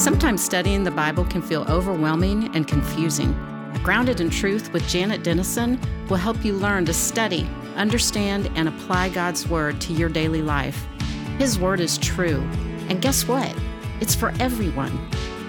Sometimes 0.00 0.42
studying 0.42 0.82
the 0.82 0.90
Bible 0.90 1.26
can 1.26 1.42
feel 1.42 1.66
overwhelming 1.68 2.56
and 2.56 2.66
confusing. 2.66 3.34
Grounded 3.82 4.22
in 4.22 4.30
Truth 4.30 4.72
with 4.72 4.88
Janet 4.88 5.22
Denison 5.22 5.78
will 6.08 6.16
help 6.16 6.42
you 6.42 6.54
learn 6.54 6.86
to 6.86 6.94
study, 6.94 7.46
understand, 7.76 8.50
and 8.54 8.66
apply 8.66 9.10
God's 9.10 9.46
Word 9.46 9.78
to 9.82 9.92
your 9.92 10.08
daily 10.08 10.40
life. 10.40 10.86
His 11.36 11.58
Word 11.58 11.80
is 11.80 11.98
true. 11.98 12.40
And 12.88 13.02
guess 13.02 13.28
what? 13.28 13.54
It's 14.00 14.14
for 14.14 14.32
everyone. 14.40 14.98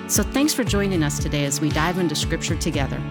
So 0.09 0.21
thanks 0.21 0.53
for 0.53 0.65
joining 0.65 1.01
us 1.01 1.17
today 1.17 1.45
as 1.45 1.61
we 1.61 1.69
dive 1.69 1.97
into 1.97 2.13
Scripture 2.13 2.57
together. 2.57 3.01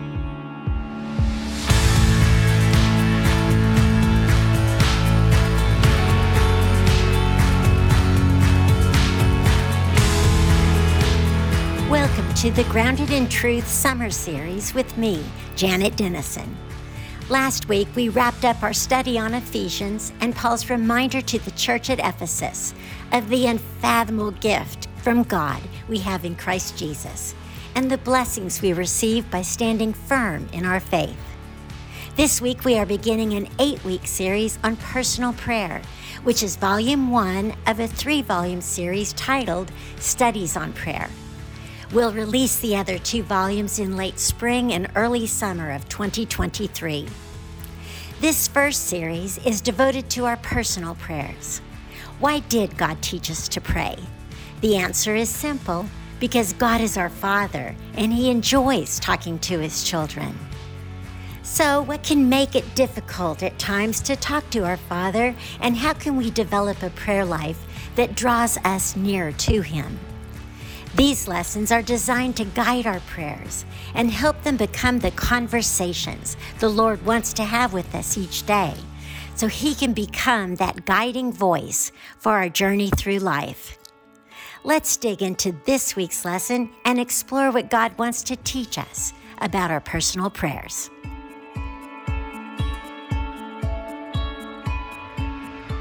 To 12.41 12.51
the 12.51 12.65
Grounded 12.65 13.11
in 13.11 13.29
Truth 13.29 13.69
Summer 13.69 14.09
Series 14.09 14.73
with 14.73 14.97
me, 14.97 15.23
Janet 15.57 15.95
Denison. 15.99 16.57
Last 17.29 17.69
week, 17.69 17.87
we 17.95 18.09
wrapped 18.09 18.47
up 18.47 18.63
our 18.63 18.73
study 18.73 19.19
on 19.19 19.35
Ephesians 19.35 20.15
and 20.23 20.35
Paul's 20.35 20.71
reminder 20.71 21.21
to 21.21 21.39
the 21.39 21.51
church 21.51 21.91
at 21.91 21.99
Ephesus 21.99 22.73
of 23.13 23.29
the 23.29 23.47
unfathomable 23.47 24.31
gift 24.31 24.89
from 25.03 25.23
God 25.25 25.61
we 25.87 25.99
have 25.99 26.25
in 26.25 26.35
Christ 26.35 26.79
Jesus 26.79 27.35
and 27.75 27.91
the 27.91 27.99
blessings 27.99 28.63
we 28.63 28.73
receive 28.73 29.31
by 29.31 29.43
standing 29.43 29.93
firm 29.93 30.49
in 30.55 30.65
our 30.65 30.81
faith. 30.81 31.21
This 32.17 32.41
week, 32.41 32.65
we 32.65 32.79
are 32.79 32.87
beginning 32.87 33.35
an 33.35 33.49
eight 33.59 33.85
week 33.85 34.07
series 34.07 34.59
on 34.65 34.77
personal 34.77 35.35
prayer, 35.35 35.83
which 36.23 36.43
is 36.43 36.57
volume 36.57 37.11
one 37.11 37.53
of 37.67 37.81
a 37.81 37.87
three 37.87 38.23
volume 38.23 38.63
series 38.63 39.13
titled 39.13 39.71
Studies 39.99 40.57
on 40.57 40.73
Prayer. 40.73 41.11
We'll 41.93 42.13
release 42.13 42.61
the 42.61 42.77
other 42.77 43.01
two 43.01 43.25
volumes 43.25 43.81
in 43.81 43.97
late 43.97 44.21
spring 44.21 44.73
and 44.75 44.89
early 44.95 45.27
summer 45.27 45.73
of 45.73 45.89
2023. 45.89 47.09
This 48.21 48.47
first 48.47 48.85
series 48.85 49.39
is 49.45 49.61
devoted 49.61 50.09
to 50.11 50.25
our 50.25 50.37
personal 50.37 50.95
prayers. 50.95 51.61
Why 52.21 52.41
did 52.41 52.79
God 52.79 53.03
teach 53.03 53.29
us 53.29 53.49
to 53.49 53.61
pray? 53.61 53.97
The 54.61 54.77
answer 54.77 55.17
is 55.17 55.29
simple 55.29 55.85
because 56.21 56.53
God 56.53 56.81
is 56.81 56.97
our 56.97 57.09
Father 57.09 57.75
and 57.95 58.13
He 58.13 58.31
enjoys 58.31 59.01
talking 59.01 59.41
to 59.41 59.59
His 59.59 59.83
children. 59.83 60.39
So, 61.43 61.83
what 61.83 62.05
can 62.05 62.29
make 62.29 62.55
it 62.55 62.77
difficult 62.77 63.43
at 63.43 63.59
times 63.59 64.01
to 64.03 64.15
talk 64.15 64.49
to 64.51 64.65
our 64.65 64.77
Father, 64.77 65.35
and 65.59 65.77
how 65.77 65.95
can 65.95 66.17
we 66.17 66.31
develop 66.31 66.85
a 66.85 66.91
prayer 66.91 67.25
life 67.25 67.67
that 67.97 68.15
draws 68.15 68.59
us 68.59 68.95
nearer 68.95 69.33
to 69.33 69.61
Him? 69.61 69.99
These 70.97 71.29
lessons 71.29 71.71
are 71.71 71.83
designed 71.83 72.37
to 72.37 72.45
guide 72.45 72.87
our 72.87 73.01
prayers 73.01 73.65
and 73.95 74.11
help 74.11 74.43
them 74.43 74.57
become 74.57 74.99
the 74.99 75.13
conversations 75.13 76.37
the 76.59 76.69
Lord 76.69 77.05
wants 77.07 77.33
to 77.35 77.45
have 77.45 77.73
with 77.73 77.95
us 77.95 78.19
each 78.19 78.45
day 78.45 78.75
so 79.37 79.47
He 79.47 79.75
can 79.75 79.93
become 79.93 80.57
that 80.57 80.85
guiding 80.85 81.33
voice 81.33 81.93
for 82.19 82.33
our 82.33 82.49
journey 82.49 82.91
through 82.97 83.19
life. 83.19 83.79
Let's 84.65 84.97
dig 84.97 85.23
into 85.23 85.53
this 85.65 85.97
week's 85.97 86.25
lesson 86.25 86.71
and 86.85 87.01
explore 87.01 87.51
what 87.51 87.71
God 87.71 87.97
wants 87.97 88.23
to 88.25 88.37
teach 88.37 88.77
us 88.77 89.15
about 89.39 89.71
our 89.71 89.81
personal 89.81 90.29
prayers. 90.29 90.91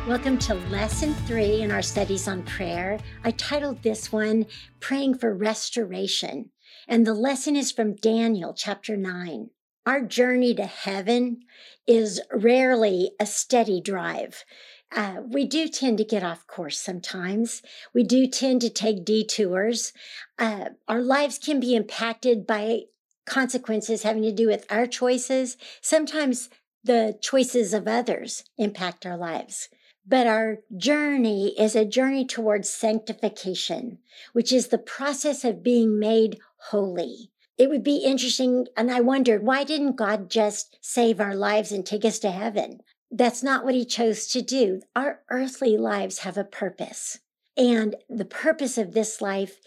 Welcome 0.09 0.39
to 0.39 0.55
lesson 0.55 1.13
three 1.13 1.61
in 1.61 1.69
our 1.69 1.83
studies 1.83 2.27
on 2.27 2.41
prayer. 2.41 2.97
I 3.23 3.29
titled 3.29 3.83
this 3.83 4.11
one 4.11 4.47
Praying 4.79 5.19
for 5.19 5.35
Restoration, 5.35 6.49
and 6.87 7.05
the 7.05 7.13
lesson 7.13 7.55
is 7.55 7.71
from 7.71 7.93
Daniel 7.93 8.55
chapter 8.55 8.97
9. 8.97 9.51
Our 9.85 10.01
journey 10.01 10.55
to 10.55 10.65
heaven 10.65 11.41
is 11.85 12.19
rarely 12.33 13.11
a 13.19 13.27
steady 13.27 13.81
drive. 13.81 14.45
Uh, 14.91 15.17
we 15.27 15.45
do 15.45 15.67
tend 15.67 15.99
to 15.99 16.03
get 16.03 16.23
off 16.23 16.47
course 16.47 16.79
sometimes. 16.79 17.61
We 17.93 18.03
do 18.03 18.25
tend 18.25 18.61
to 18.61 18.71
take 18.71 19.05
detours. 19.05 19.93
Uh, 20.39 20.69
our 20.87 21.03
lives 21.03 21.37
can 21.37 21.59
be 21.59 21.75
impacted 21.75 22.47
by 22.47 22.85
consequences 23.27 24.01
having 24.01 24.23
to 24.23 24.31
do 24.31 24.47
with 24.47 24.65
our 24.71 24.87
choices. 24.87 25.55
Sometimes 25.81 26.49
the 26.83 27.15
choices 27.21 27.75
of 27.75 27.87
others 27.87 28.43
impact 28.57 29.05
our 29.05 29.15
lives. 29.15 29.69
But 30.05 30.27
our 30.27 30.57
journey 30.75 31.53
is 31.59 31.75
a 31.75 31.85
journey 31.85 32.25
towards 32.25 32.69
sanctification, 32.69 33.99
which 34.33 34.51
is 34.51 34.67
the 34.67 34.77
process 34.77 35.43
of 35.43 35.63
being 35.63 35.99
made 35.99 36.39
holy. 36.69 37.31
It 37.57 37.69
would 37.69 37.83
be 37.83 37.97
interesting, 37.97 38.67
and 38.77 38.89
I 38.89 39.01
wondered, 39.01 39.43
why 39.43 39.63
didn't 39.63 39.97
God 39.97 40.29
just 40.29 40.77
save 40.81 41.19
our 41.19 41.35
lives 41.35 41.71
and 41.71 41.85
take 41.85 42.05
us 42.05 42.17
to 42.19 42.31
heaven? 42.31 42.79
That's 43.11 43.43
not 43.43 43.65
what 43.65 43.75
he 43.75 43.85
chose 43.85 44.27
to 44.27 44.41
do. 44.41 44.81
Our 44.95 45.21
earthly 45.29 45.77
lives 45.77 46.19
have 46.19 46.37
a 46.37 46.43
purpose, 46.43 47.19
and 47.57 47.95
the 48.09 48.25
purpose 48.25 48.77
of 48.77 48.93
this 48.93 49.21
life 49.21 49.59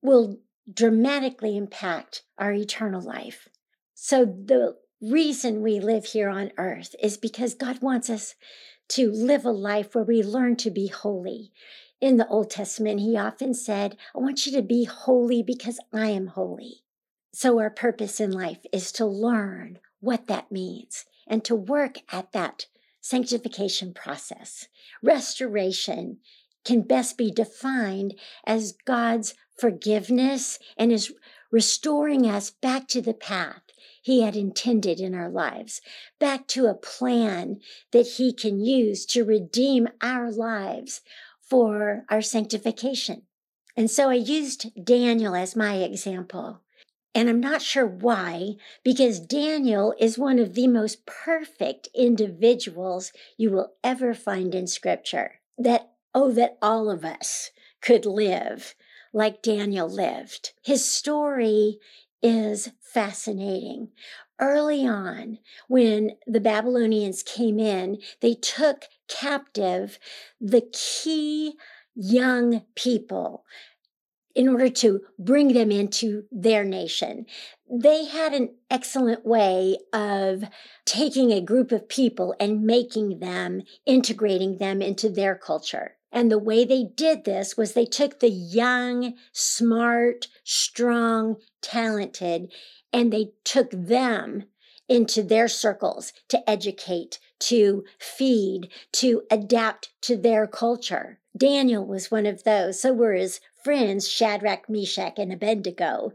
will 0.00 0.38
dramatically 0.72 1.56
impact 1.56 2.22
our 2.38 2.52
eternal 2.52 3.02
life. 3.02 3.48
So 3.94 4.24
the 4.24 4.76
reason 5.02 5.60
we 5.60 5.80
live 5.80 6.06
here 6.06 6.28
on 6.28 6.52
earth 6.56 6.94
is 7.02 7.16
because 7.16 7.54
God 7.54 7.82
wants 7.82 8.08
us 8.08 8.34
to 8.88 9.10
live 9.10 9.44
a 9.44 9.50
life 9.50 9.94
where 9.94 10.04
we 10.04 10.22
learn 10.22 10.56
to 10.56 10.70
be 10.70 10.88
holy. 10.88 11.52
In 12.00 12.16
the 12.16 12.28
Old 12.28 12.50
Testament, 12.50 13.00
he 13.00 13.16
often 13.16 13.54
said, 13.54 13.96
I 14.14 14.18
want 14.18 14.46
you 14.46 14.52
to 14.52 14.62
be 14.62 14.84
holy 14.84 15.42
because 15.42 15.80
I 15.92 16.08
am 16.08 16.28
holy. 16.28 16.82
So, 17.32 17.58
our 17.58 17.70
purpose 17.70 18.20
in 18.20 18.30
life 18.30 18.60
is 18.72 18.92
to 18.92 19.06
learn 19.06 19.78
what 20.00 20.26
that 20.26 20.52
means 20.52 21.04
and 21.26 21.44
to 21.44 21.54
work 21.54 21.96
at 22.12 22.32
that 22.32 22.66
sanctification 23.00 23.92
process. 23.92 24.68
Restoration 25.02 26.18
can 26.64 26.82
best 26.82 27.18
be 27.18 27.30
defined 27.30 28.14
as 28.46 28.76
God's 28.84 29.34
forgiveness 29.58 30.58
and 30.76 30.92
is 30.92 31.12
restoring 31.50 32.26
us 32.26 32.50
back 32.50 32.88
to 32.88 33.00
the 33.00 33.14
path 33.14 33.63
he 34.02 34.20
had 34.20 34.36
intended 34.36 35.00
in 35.00 35.14
our 35.14 35.30
lives, 35.30 35.80
back 36.18 36.46
to 36.48 36.66
a 36.66 36.74
plan 36.74 37.60
that 37.90 38.06
He 38.06 38.32
can 38.32 38.60
use 38.60 39.06
to 39.06 39.24
redeem 39.24 39.88
our 40.02 40.30
lives 40.30 41.00
for 41.40 42.04
our 42.10 42.20
sanctification. 42.20 43.22
And 43.76 43.90
so 43.90 44.10
I 44.10 44.14
used 44.14 44.84
Daniel 44.84 45.34
as 45.34 45.56
my 45.56 45.76
example. 45.76 46.60
And 47.14 47.28
I'm 47.28 47.40
not 47.40 47.62
sure 47.62 47.86
why, 47.86 48.56
because 48.82 49.20
Daniel 49.20 49.94
is 49.98 50.18
one 50.18 50.38
of 50.38 50.54
the 50.54 50.66
most 50.66 51.06
perfect 51.06 51.88
individuals 51.94 53.12
you 53.36 53.50
will 53.50 53.72
ever 53.82 54.12
find 54.12 54.54
in 54.54 54.66
scripture. 54.66 55.40
That, 55.56 55.92
oh, 56.14 56.32
that 56.32 56.58
all 56.60 56.90
of 56.90 57.04
us 57.04 57.50
could 57.80 58.04
live 58.04 58.74
like 59.14 59.42
Daniel 59.42 59.88
lived. 59.88 60.52
His 60.62 60.84
story 60.84 61.78
is 62.24 62.70
fascinating. 62.80 63.90
Early 64.40 64.84
on, 64.86 65.38
when 65.68 66.12
the 66.26 66.40
Babylonians 66.40 67.22
came 67.22 67.60
in, 67.60 67.98
they 68.20 68.34
took 68.34 68.86
captive 69.08 69.98
the 70.40 70.62
key 70.72 71.54
young 71.94 72.62
people 72.74 73.44
in 74.34 74.48
order 74.48 74.68
to 74.68 75.02
bring 75.18 75.52
them 75.52 75.70
into 75.70 76.24
their 76.32 76.64
nation. 76.64 77.26
They 77.70 78.06
had 78.06 78.32
an 78.32 78.54
excellent 78.68 79.24
way 79.24 79.78
of 79.92 80.44
taking 80.84 81.30
a 81.30 81.40
group 81.40 81.70
of 81.70 81.88
people 81.88 82.34
and 82.40 82.64
making 82.64 83.20
them, 83.20 83.62
integrating 83.86 84.58
them 84.58 84.82
into 84.82 85.08
their 85.08 85.36
culture. 85.36 85.96
And 86.14 86.30
the 86.30 86.38
way 86.38 86.64
they 86.64 86.84
did 86.84 87.24
this 87.24 87.56
was 87.56 87.72
they 87.72 87.84
took 87.84 88.20
the 88.20 88.30
young, 88.30 89.14
smart, 89.32 90.28
strong, 90.44 91.38
talented, 91.60 92.52
and 92.92 93.12
they 93.12 93.32
took 93.42 93.72
them 93.72 94.44
into 94.88 95.24
their 95.24 95.48
circles 95.48 96.12
to 96.28 96.48
educate, 96.48 97.18
to 97.40 97.84
feed, 97.98 98.68
to 98.92 99.22
adapt 99.28 99.88
to 100.02 100.16
their 100.16 100.46
culture. 100.46 101.18
Daniel 101.36 101.84
was 101.84 102.12
one 102.12 102.26
of 102.26 102.44
those. 102.44 102.80
So 102.80 102.92
were 102.92 103.14
his 103.14 103.40
friends, 103.64 104.08
Shadrach, 104.08 104.68
Meshach, 104.68 105.14
and 105.18 105.32
Abednego. 105.32 106.12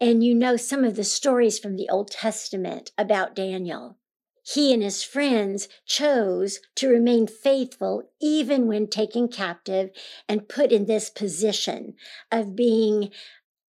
And 0.00 0.24
you 0.24 0.34
know 0.34 0.56
some 0.56 0.82
of 0.82 0.96
the 0.96 1.04
stories 1.04 1.58
from 1.58 1.76
the 1.76 1.90
Old 1.90 2.10
Testament 2.10 2.90
about 2.96 3.36
Daniel 3.36 3.98
he 4.42 4.72
and 4.72 4.82
his 4.82 5.02
friends 5.02 5.68
chose 5.86 6.60
to 6.74 6.88
remain 6.88 7.26
faithful 7.26 8.10
even 8.20 8.66
when 8.66 8.88
taken 8.88 9.28
captive 9.28 9.90
and 10.28 10.48
put 10.48 10.72
in 10.72 10.86
this 10.86 11.08
position 11.10 11.94
of 12.30 12.56
being 12.56 13.10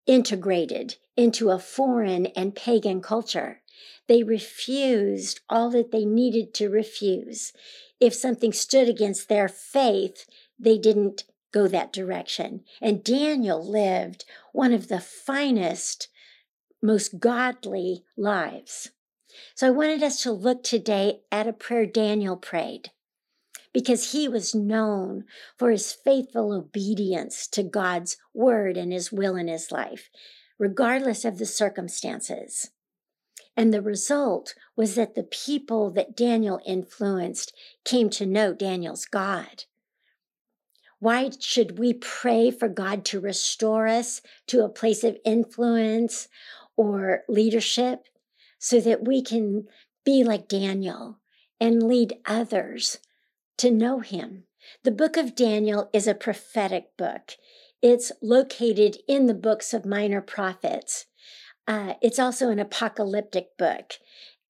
integrated 0.05 0.97
into 1.15 1.49
a 1.51 1.59
foreign 1.59 2.25
and 2.27 2.55
pagan 2.55 3.01
culture. 3.01 3.61
They 4.07 4.23
refused 4.23 5.41
all 5.47 5.69
that 5.71 5.91
they 5.91 6.05
needed 6.05 6.53
to 6.55 6.69
refuse. 6.69 7.53
If 7.99 8.13
something 8.13 8.51
stood 8.51 8.89
against 8.89 9.29
their 9.29 9.47
faith, 9.47 10.25
they 10.59 10.77
didn't 10.77 11.25
go 11.51 11.67
that 11.67 11.93
direction. 11.93 12.63
And 12.81 13.03
Daniel 13.03 13.63
lived 13.63 14.25
one 14.51 14.73
of 14.73 14.87
the 14.87 14.99
finest, 14.99 16.09
most 16.81 17.19
godly 17.19 18.03
lives. 18.17 18.89
So 19.55 19.67
I 19.67 19.71
wanted 19.71 20.03
us 20.03 20.21
to 20.23 20.31
look 20.31 20.63
today 20.63 21.21
at 21.31 21.47
a 21.47 21.53
prayer 21.53 21.85
Daniel 21.85 22.37
prayed 22.37 22.91
because 23.73 24.11
he 24.11 24.27
was 24.27 24.53
known 24.53 25.25
for 25.57 25.71
his 25.71 25.91
faithful 25.91 26.53
obedience 26.53 27.47
to 27.47 27.63
God's 27.63 28.17
word 28.33 28.77
and 28.77 28.93
his 28.93 29.11
will 29.11 29.35
in 29.35 29.47
his 29.47 29.71
life, 29.71 30.09
regardless 30.59 31.25
of 31.25 31.39
the 31.39 31.45
circumstances. 31.45 32.69
And 33.57 33.73
the 33.73 33.81
result 33.81 34.55
was 34.75 34.95
that 34.95 35.15
the 35.15 35.23
people 35.23 35.91
that 35.91 36.15
Daniel 36.15 36.59
influenced 36.65 37.53
came 37.83 38.09
to 38.11 38.25
know 38.25 38.53
Daniel's 38.53 39.05
God. 39.05 39.65
Why 40.99 41.31
should 41.39 41.77
we 41.77 41.93
pray 41.93 42.49
for 42.49 42.69
God 42.69 43.03
to 43.05 43.19
restore 43.19 43.87
us 43.87 44.21
to 44.47 44.63
a 44.63 44.69
place 44.69 45.03
of 45.03 45.17
influence 45.25 46.29
or 46.77 47.23
leadership 47.27 48.07
so 48.63 48.79
that 48.79 49.05
we 49.05 49.21
can 49.21 49.67
be 50.05 50.23
like 50.23 50.47
Daniel 50.47 51.19
and 51.59 51.83
lead 51.83 52.13
others 52.25 52.99
to 53.57 53.69
know 53.69 53.99
him? 53.99 54.45
The 54.85 54.91
book 54.91 55.17
of 55.17 55.35
Daniel 55.35 55.89
is 55.91 56.07
a 56.07 56.15
prophetic 56.15 56.95
book. 56.97 57.33
It's 57.81 58.13
located 58.21 58.99
in 59.05 59.25
the 59.25 59.33
books 59.33 59.73
of 59.73 59.85
minor 59.85 60.21
prophets. 60.21 61.07
Uh, 61.67 61.95
it's 62.01 62.19
also 62.19 62.49
an 62.51 62.59
apocalyptic 62.59 63.57
book. 63.57 63.95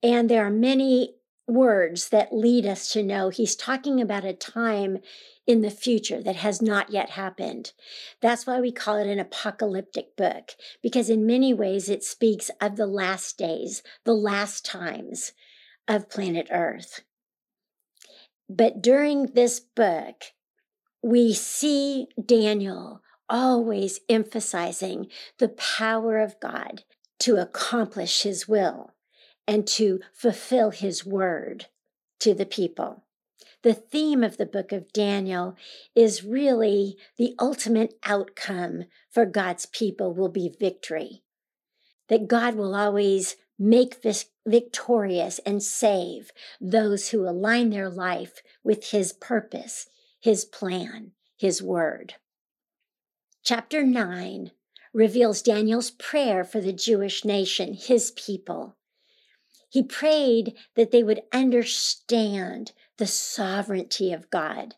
And 0.04 0.30
there 0.30 0.46
are 0.46 0.52
many 0.52 1.16
words 1.48 2.10
that 2.10 2.34
lead 2.34 2.66
us 2.66 2.92
to 2.94 3.04
know 3.04 3.30
he's 3.30 3.56
talking 3.56 4.00
about 4.02 4.24
a 4.24 4.34
time 4.34 5.00
in 5.46 5.62
the 5.62 5.70
future 5.70 6.22
that 6.24 6.38
has 6.38 6.62
not 6.62 6.92
yet 6.92 7.12
happened. 7.12 7.74
That's 8.22 8.48
why 8.48 8.62
we 8.62 8.72
call 8.72 8.96
it 8.98 9.08
an 9.08 9.20
apocalyptic 9.20 10.16
book, 10.16 10.52
because 10.82 11.10
in 11.10 11.26
many 11.26 11.54
ways 11.54 11.90
it 11.90 12.04
speaks 12.04 12.50
of 12.62 12.78
the 12.78 12.88
last 12.88 13.38
days, 13.38 13.84
the 14.06 14.14
last 14.14 14.66
times 14.66 15.34
of 15.88 16.10
planet 16.10 16.48
Earth. 16.50 17.02
But 18.50 18.82
during 18.82 19.28
this 19.28 19.60
book, 19.60 20.24
we 21.02 21.34
see 21.34 22.08
Daniel 22.24 23.02
always 23.30 24.00
emphasizing 24.08 25.08
the 25.40 25.50
power 25.50 26.20
of 26.20 26.40
God 26.40 26.84
to 27.20 27.36
accomplish 27.36 28.22
his 28.22 28.48
will 28.48 28.93
and 29.48 29.68
to 29.68 30.00
fulfill 30.14 30.72
his 30.72 31.06
word 31.06 31.68
to 32.20 32.34
the 32.34 32.46
people 32.46 33.04
the 33.64 33.74
theme 33.74 34.24
of 34.24 34.36
the 34.36 34.46
book 34.46 34.74
of 34.74 34.92
Daniel 34.92 35.56
is 35.96 36.24
really 36.24 36.98
the 37.18 37.34
ultimate 37.40 37.98
outcome 38.04 38.84
for 39.10 39.26
God's 39.26 39.66
people 39.66 40.14
will 40.14 40.30
be 40.30 40.54
victory. 40.60 41.24
That 42.10 42.28
God 42.28 42.56
will 42.56 42.76
always 42.76 43.38
make 43.58 44.02
this 44.02 44.26
victorious 44.46 45.40
and 45.46 45.64
save 45.64 46.32
those 46.60 47.10
who 47.10 47.28
align 47.28 47.70
their 47.70 47.90
life 47.90 48.44
with 48.64 48.90
his 48.92 49.14
purpose, 49.14 49.88
his 50.20 50.44
plan, 50.44 51.12
his 51.38 51.62
word. 51.62 52.16
Chapter 53.44 53.84
9 53.84 54.52
reveals 54.94 55.42
Daniel's 55.42 55.92
prayer 55.92 56.44
for 56.44 56.60
the 56.60 56.74
Jewish 56.74 57.24
nation, 57.24 57.74
his 57.74 58.12
people. 58.12 58.76
He 59.74 59.82
prayed 59.82 60.54
that 60.76 60.92
they 60.92 61.02
would 61.02 61.24
understand 61.34 62.74
the 63.00 63.08
sovereignty 63.08 64.14
of 64.14 64.30
God. 64.30 64.76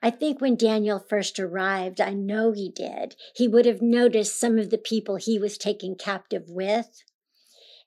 I 0.00 0.10
think 0.10 0.40
when 0.40 0.54
Daniel 0.54 1.00
first 1.00 1.40
arrived, 1.40 2.00
I 2.00 2.12
know 2.12 2.52
he 2.52 2.70
did, 2.70 3.16
he 3.34 3.48
would 3.48 3.66
have 3.66 3.82
noticed 3.82 4.38
some 4.38 4.56
of 4.56 4.70
the 4.70 4.78
people 4.78 5.16
he 5.16 5.36
was 5.36 5.58
taken 5.58 5.96
captive 5.96 6.44
with. 6.48 7.02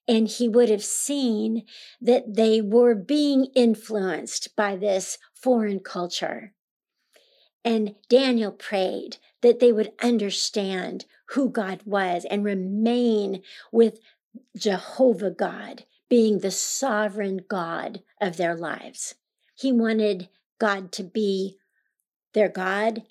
And 0.05 0.27
he 0.27 0.49
would 0.49 0.67
have 0.67 0.83
seen 0.83 1.63
that 2.01 2.35
they 2.35 2.59
were 2.59 2.93
being 2.93 3.45
influenced 3.55 4.53
by 4.57 4.75
this 4.75 5.17
foreign 5.33 5.79
culture. 5.79 6.53
And 7.63 7.95
Daniel 8.09 8.51
prayed 8.51 9.15
that 9.39 9.61
they 9.61 9.71
would 9.71 9.93
understand 10.01 11.05
who 11.29 11.49
God 11.49 11.83
was 11.85 12.25
and 12.29 12.43
remain 12.43 13.43
with 13.71 14.01
Jehovah 14.57 15.31
God 15.31 15.85
being 16.09 16.39
the 16.39 16.51
sovereign 16.51 17.41
God 17.47 18.01
of 18.19 18.37
their 18.37 18.55
lives. 18.55 19.15
He 19.55 19.71
wanted 19.71 20.29
God 20.59 20.91
to 20.93 21.03
be 21.03 21.57
their 22.33 22.49
God, 22.49 23.03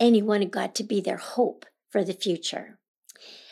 and 0.00 0.14
he 0.14 0.22
wanted 0.22 0.50
God 0.50 0.74
to 0.76 0.84
be 0.84 1.00
their 1.00 1.16
hope 1.16 1.66
for 1.90 2.04
the 2.04 2.12
future. 2.12 2.78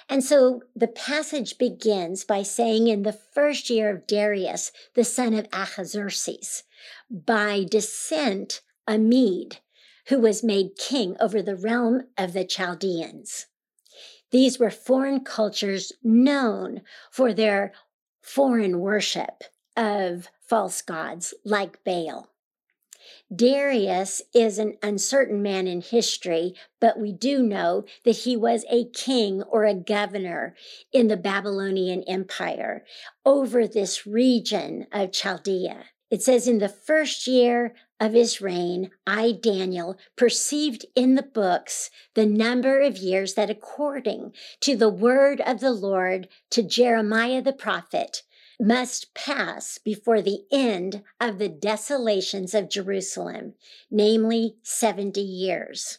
And 0.09 0.23
so 0.23 0.63
the 0.75 0.89
passage 0.89 1.59
begins 1.59 2.25
by 2.25 2.43
saying, 2.43 2.87
in 2.87 3.03
the 3.03 3.13
first 3.13 3.69
year 3.69 3.91
of 3.91 4.07
Darius, 4.07 4.71
the 4.95 5.05
son 5.05 5.35
of 5.35 5.49
Ahasuerus, 5.53 6.63
by 7.11 7.65
descent, 7.69 8.61
a 8.87 8.99
Mede, 8.99 9.59
who 10.09 10.21
was 10.21 10.45
made 10.45 10.77
king 10.79 11.17
over 11.19 11.43
the 11.43 11.57
realm 11.57 12.03
of 12.17 12.33
the 12.33 12.45
Chaldeans. 12.45 13.47
These 14.31 14.59
were 14.59 14.71
foreign 14.71 15.25
cultures 15.25 15.93
known 16.03 16.83
for 17.11 17.33
their 17.33 17.73
foreign 18.27 18.81
worship 18.81 19.45
of 19.77 20.29
false 20.41 20.83
gods 20.83 21.33
like 21.45 21.83
Baal. 21.85 22.29
Darius 23.35 24.21
is 24.35 24.59
an 24.59 24.79
uncertain 24.83 25.43
man 25.43 25.69
in 25.69 25.81
history, 25.81 26.55
but 26.81 26.99
we 26.99 27.13
do 27.13 27.41
know 27.41 27.85
that 28.05 28.19
he 28.19 28.37
was 28.37 28.65
a 28.69 28.87
king 28.87 29.43
or 29.43 29.65
a 29.65 29.75
governor 29.75 30.57
in 30.93 31.07
the 31.07 31.17
Babylonian 31.17 32.03
Empire 32.03 32.85
over 33.25 33.67
this 33.67 34.07
region 34.07 34.89
of 34.91 35.13
Chaldea. 35.13 35.85
It 36.11 36.23
says, 36.23 36.47
In 36.47 36.59
the 36.59 36.69
first 36.69 37.27
year 37.27 37.75
of 37.99 38.13
his 38.13 38.41
reign, 38.41 38.91
I, 39.07 39.33
Daniel, 39.33 39.97
perceived 40.17 40.87
in 40.95 41.15
the 41.15 41.23
books 41.23 41.91
the 42.15 42.27
number 42.27 42.81
of 42.81 42.99
years 42.99 43.35
that, 43.35 43.51
according 43.51 44.33
to 44.61 44.77
the 44.77 44.89
word 44.89 45.41
of 45.41 45.61
the 45.61 45.73
Lord 45.73 46.29
to 46.51 46.63
Jeremiah 46.63 47.43
the 47.43 47.53
prophet, 47.53 48.23
must 48.61 49.15
pass 49.15 49.79
before 49.79 50.23
the 50.23 50.45
end 50.51 51.03
of 51.21 51.39
the 51.39 51.49
desolations 51.49 52.55
of 52.55 52.71
Jerusalem, 52.71 53.55
namely 53.91 54.57
70 54.63 55.21
years. 55.21 55.99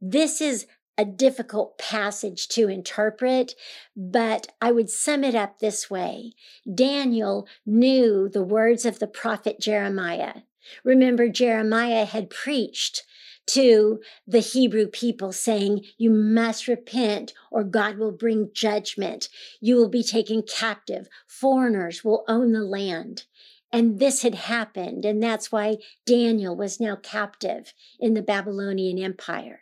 This 0.00 0.40
is 0.40 0.66
a 0.98 1.04
difficult 1.04 1.78
passage 1.78 2.48
to 2.48 2.68
interpret, 2.68 3.54
but 3.96 4.48
I 4.60 4.72
would 4.72 4.90
sum 4.90 5.22
it 5.22 5.36
up 5.36 5.60
this 5.60 5.88
way 5.88 6.32
Daniel 6.72 7.46
knew 7.64 8.28
the 8.28 8.42
words 8.42 8.84
of 8.84 8.98
the 8.98 9.06
prophet 9.06 9.60
Jeremiah. 9.60 10.42
Remember, 10.84 11.28
Jeremiah 11.28 12.04
had 12.04 12.28
preached 12.28 13.04
to 13.46 14.00
the 14.26 14.40
Hebrew 14.40 14.86
people, 14.88 15.32
saying, 15.32 15.84
You 15.96 16.10
must 16.10 16.68
repent, 16.68 17.32
or 17.50 17.64
God 17.64 17.96
will 17.96 18.12
bring 18.12 18.50
judgment. 18.52 19.28
You 19.60 19.76
will 19.76 19.88
be 19.88 20.02
taken 20.02 20.42
captive. 20.42 21.08
Foreigners 21.26 22.04
will 22.04 22.24
own 22.28 22.52
the 22.52 22.64
land. 22.64 23.24
And 23.72 23.98
this 23.98 24.22
had 24.22 24.34
happened, 24.34 25.04
and 25.04 25.22
that's 25.22 25.52
why 25.52 25.76
Daniel 26.06 26.56
was 26.56 26.80
now 26.80 26.96
captive 26.96 27.72
in 27.98 28.14
the 28.14 28.22
Babylonian 28.22 28.98
Empire. 28.98 29.60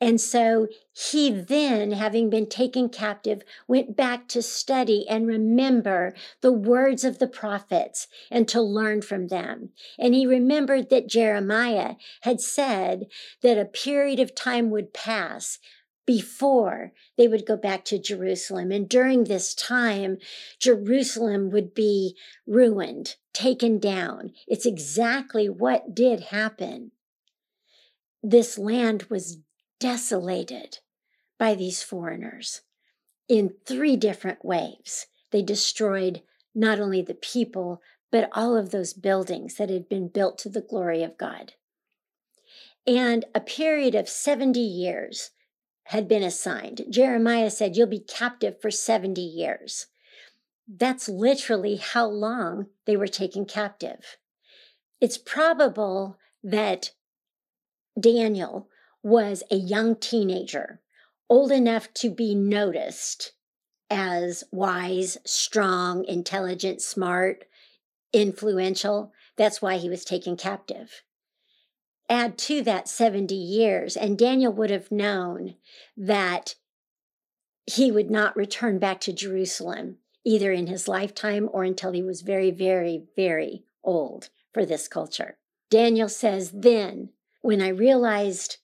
And 0.00 0.18
so 0.18 0.68
he 0.94 1.30
then, 1.30 1.92
having 1.92 2.30
been 2.30 2.48
taken 2.48 2.88
captive, 2.88 3.42
went 3.68 3.96
back 3.96 4.28
to 4.28 4.40
study 4.40 5.06
and 5.06 5.26
remember 5.26 6.14
the 6.40 6.52
words 6.52 7.04
of 7.04 7.18
the 7.18 7.28
prophets 7.28 8.08
and 8.30 8.48
to 8.48 8.62
learn 8.62 9.02
from 9.02 9.28
them. 9.28 9.70
And 9.98 10.14
he 10.14 10.26
remembered 10.26 10.88
that 10.88 11.08
Jeremiah 11.08 11.96
had 12.22 12.40
said 12.40 13.06
that 13.42 13.58
a 13.58 13.66
period 13.66 14.20
of 14.20 14.34
time 14.34 14.70
would 14.70 14.94
pass 14.94 15.58
before 16.06 16.92
they 17.18 17.28
would 17.28 17.46
go 17.46 17.56
back 17.56 17.84
to 17.84 17.98
Jerusalem. 17.98 18.72
And 18.72 18.88
during 18.88 19.24
this 19.24 19.54
time, 19.54 20.16
Jerusalem 20.58 21.50
would 21.50 21.74
be 21.74 22.16
ruined, 22.46 23.16
taken 23.34 23.78
down. 23.78 24.32
It's 24.48 24.66
exactly 24.66 25.48
what 25.48 25.94
did 25.94 26.20
happen. 26.20 26.92
This 28.22 28.58
land 28.58 29.04
was 29.04 29.38
desolated 29.80 30.78
by 31.38 31.54
these 31.54 31.82
foreigners 31.82 32.60
in 33.28 33.54
three 33.66 33.96
different 33.96 34.44
waves. 34.44 35.06
They 35.32 35.42
destroyed 35.42 36.22
not 36.54 36.78
only 36.78 37.02
the 37.02 37.14
people, 37.14 37.80
but 38.12 38.28
all 38.32 38.56
of 38.56 38.70
those 38.70 38.92
buildings 38.92 39.54
that 39.56 39.70
had 39.70 39.88
been 39.88 40.08
built 40.08 40.38
to 40.38 40.48
the 40.48 40.60
glory 40.60 41.02
of 41.02 41.18
God. 41.18 41.54
And 42.86 43.24
a 43.34 43.40
period 43.40 43.94
of 43.94 44.08
70 44.08 44.58
years 44.58 45.30
had 45.84 46.08
been 46.08 46.22
assigned. 46.22 46.82
Jeremiah 46.88 47.50
said, 47.50 47.76
You'll 47.76 47.86
be 47.86 48.00
captive 48.00 48.60
for 48.60 48.70
70 48.70 49.20
years. 49.20 49.86
That's 50.68 51.08
literally 51.08 51.76
how 51.76 52.06
long 52.06 52.66
they 52.86 52.96
were 52.96 53.08
taken 53.08 53.44
captive. 53.44 54.18
It's 55.00 55.18
probable 55.18 56.18
that 56.42 56.92
Daniel 57.98 58.68
was 59.02 59.42
a 59.50 59.56
young 59.56 59.96
teenager, 59.96 60.80
old 61.28 61.52
enough 61.52 61.92
to 61.94 62.10
be 62.10 62.34
noticed 62.34 63.32
as 63.88 64.44
wise, 64.52 65.18
strong, 65.24 66.04
intelligent, 66.04 66.80
smart, 66.80 67.44
influential. 68.12 69.12
That's 69.36 69.60
why 69.60 69.78
he 69.78 69.88
was 69.88 70.04
taken 70.04 70.36
captive. 70.36 71.02
Add 72.08 72.38
to 72.38 72.62
that 72.62 72.88
70 72.88 73.34
years, 73.34 73.96
and 73.96 74.18
Daniel 74.18 74.52
would 74.52 74.70
have 74.70 74.90
known 74.90 75.54
that 75.96 76.56
he 77.66 77.92
would 77.92 78.10
not 78.10 78.36
return 78.36 78.78
back 78.78 79.00
to 79.02 79.12
Jerusalem 79.12 79.98
either 80.24 80.52
in 80.52 80.66
his 80.66 80.88
lifetime 80.88 81.48
or 81.52 81.64
until 81.64 81.92
he 81.92 82.02
was 82.02 82.22
very, 82.22 82.50
very, 82.50 83.04
very 83.16 83.64
old 83.82 84.28
for 84.52 84.66
this 84.66 84.88
culture. 84.88 85.38
Daniel 85.70 86.08
says, 86.08 86.50
Then, 86.50 87.10
when 87.42 87.62
I 87.62 87.68
realized 87.68 88.58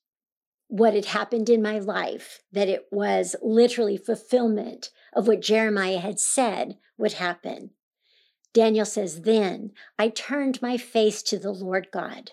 what 0.69 0.95
had 0.95 1.07
happened 1.07 1.49
in 1.49 1.63
my 1.63 1.79
life, 1.79 2.43
that 2.53 2.69
it 2.69 2.87
was 2.91 3.37
literally 3.43 3.97
fulfillment 3.97 4.91
of 5.13 5.29
what 5.29 5.41
Jeremiah 5.41 5.99
had 5.99 6.19
said 6.19 6.79
would 6.99 7.15
happen. 7.15 7.71
Daniel 8.53 8.85
says, 8.85 9.23
Then 9.23 9.73
I 9.99 10.09
turned 10.09 10.63
my 10.63 10.77
face 10.77 11.23
to 11.25 11.39
the 11.39 11.53
Lord 11.53 11.89
God, 11.93 12.33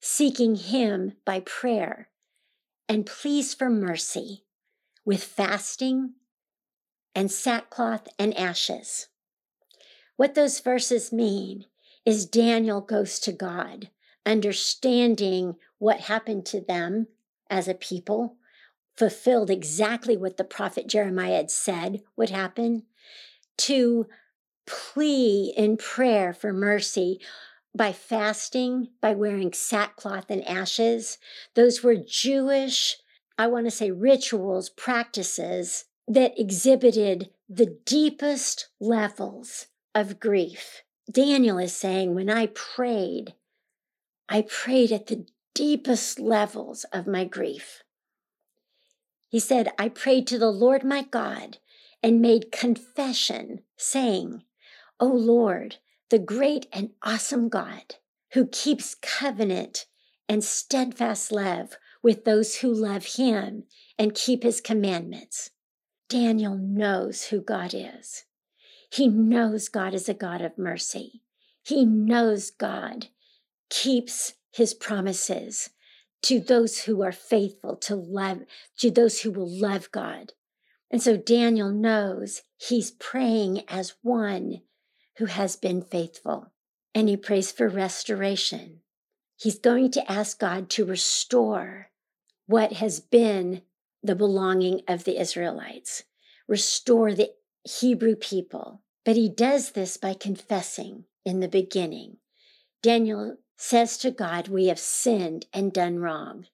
seeking 0.00 0.54
him 0.56 1.14
by 1.24 1.40
prayer 1.40 2.08
and 2.88 3.06
pleas 3.06 3.52
for 3.54 3.68
mercy 3.68 4.44
with 5.04 5.22
fasting 5.22 6.14
and 7.14 7.30
sackcloth 7.30 8.08
and 8.18 8.36
ashes. 8.36 9.08
What 10.16 10.34
those 10.34 10.60
verses 10.60 11.12
mean 11.12 11.64
is 12.04 12.26
Daniel 12.26 12.80
goes 12.80 13.18
to 13.20 13.32
God, 13.32 13.90
understanding 14.24 15.56
what 15.80 16.02
happened 16.02 16.46
to 16.46 16.60
them 16.60 17.08
as 17.50 17.66
a 17.66 17.74
people, 17.74 18.36
fulfilled 18.96 19.50
exactly 19.50 20.16
what 20.16 20.36
the 20.36 20.44
prophet 20.44 20.86
Jeremiah 20.86 21.36
had 21.36 21.50
said 21.50 22.02
would 22.16 22.30
happen, 22.30 22.84
to 23.58 24.06
plea 24.66 25.52
in 25.56 25.76
prayer 25.76 26.32
for 26.32 26.52
mercy 26.52 27.18
by 27.74 27.92
fasting, 27.92 28.88
by 29.00 29.14
wearing 29.14 29.52
sackcloth 29.52 30.26
and 30.28 30.46
ashes. 30.46 31.18
Those 31.54 31.82
were 31.82 31.96
Jewish, 31.96 32.96
I 33.38 33.46
want 33.46 33.66
to 33.66 33.70
say 33.70 33.90
rituals, 33.90 34.68
practices 34.68 35.86
that 36.06 36.38
exhibited 36.38 37.30
the 37.48 37.78
deepest 37.84 38.68
levels 38.80 39.66
of 39.94 40.20
grief. 40.20 40.82
Daniel 41.10 41.58
is 41.58 41.74
saying, 41.74 42.14
when 42.14 42.28
I 42.28 42.46
prayed, 42.46 43.34
I 44.28 44.42
prayed 44.42 44.92
at 44.92 45.06
the 45.06 45.26
deepest 45.54 46.18
levels 46.18 46.84
of 46.92 47.06
my 47.06 47.24
grief. 47.24 47.82
He 49.28 49.38
said, 49.38 49.68
I 49.78 49.88
prayed 49.88 50.26
to 50.28 50.38
the 50.38 50.50
Lord 50.50 50.84
my 50.84 51.02
God 51.02 51.58
and 52.02 52.20
made 52.20 52.52
confession, 52.52 53.60
saying, 53.76 54.42
O 54.98 55.06
Lord, 55.06 55.76
the 56.10 56.18
great 56.18 56.66
and 56.72 56.90
awesome 57.02 57.48
God, 57.48 57.96
who 58.32 58.46
keeps 58.46 58.96
covenant 58.96 59.86
and 60.28 60.42
steadfast 60.42 61.30
love 61.30 61.76
with 62.02 62.24
those 62.24 62.56
who 62.56 62.72
love 62.72 63.04
him 63.16 63.64
and 63.98 64.14
keep 64.14 64.42
his 64.42 64.60
commandments. 64.60 65.50
Daniel 66.08 66.56
knows 66.56 67.26
who 67.26 67.40
God 67.40 67.72
is. 67.74 68.24
He 68.90 69.06
knows 69.06 69.68
God 69.68 69.94
is 69.94 70.08
a 70.08 70.14
God 70.14 70.40
of 70.40 70.58
mercy. 70.58 71.22
He 71.62 71.84
knows 71.84 72.50
God 72.50 73.08
keeps 73.68 74.34
his 74.50 74.74
promises 74.74 75.70
to 76.22 76.40
those 76.40 76.80
who 76.80 77.02
are 77.02 77.12
faithful, 77.12 77.76
to 77.76 77.96
love, 77.96 78.42
to 78.78 78.90
those 78.90 79.20
who 79.20 79.30
will 79.30 79.48
love 79.48 79.90
God. 79.90 80.32
And 80.90 81.02
so 81.02 81.16
Daniel 81.16 81.70
knows 81.70 82.42
he's 82.56 82.90
praying 82.90 83.62
as 83.68 83.94
one 84.02 84.62
who 85.16 85.26
has 85.26 85.56
been 85.56 85.82
faithful. 85.82 86.52
And 86.94 87.08
he 87.08 87.16
prays 87.16 87.52
for 87.52 87.68
restoration. 87.68 88.80
He's 89.36 89.58
going 89.58 89.92
to 89.92 90.10
ask 90.12 90.38
God 90.38 90.68
to 90.70 90.84
restore 90.84 91.90
what 92.46 92.74
has 92.74 93.00
been 93.00 93.62
the 94.02 94.16
belonging 94.16 94.82
of 94.88 95.04
the 95.04 95.20
Israelites, 95.20 96.02
restore 96.48 97.14
the 97.14 97.30
Hebrew 97.64 98.16
people. 98.16 98.82
But 99.04 99.16
he 99.16 99.28
does 99.28 99.72
this 99.72 99.96
by 99.96 100.14
confessing 100.14 101.04
in 101.24 101.40
the 101.40 101.48
beginning. 101.48 102.16
Daniel 102.82 103.36
says 103.60 103.98
to 103.98 104.10
God, 104.10 104.48
We 104.48 104.68
have 104.68 104.78
sinned 104.78 105.44
and 105.52 105.70
done 105.70 105.98
wrong. 105.98 106.46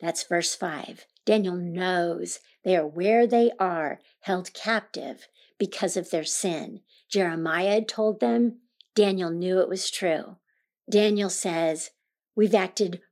That's 0.00 0.24
verse 0.24 0.54
5. 0.54 1.04
Daniel 1.26 1.56
knows 1.56 2.40
they 2.64 2.74
are 2.74 2.86
where 2.86 3.26
they 3.26 3.52
are, 3.58 4.00
held 4.20 4.54
captive 4.54 5.28
because 5.58 5.94
of 5.94 6.10
their 6.10 6.24
sin. 6.24 6.80
Jeremiah 7.10 7.74
had 7.74 7.88
told 7.88 8.20
them, 8.20 8.60
Daniel 8.94 9.30
knew 9.30 9.60
it 9.60 9.68
was 9.68 9.90
true. 9.90 10.36
Daniel 10.90 11.28
says, 11.28 11.90
We've 12.34 12.54
acted 12.54 13.02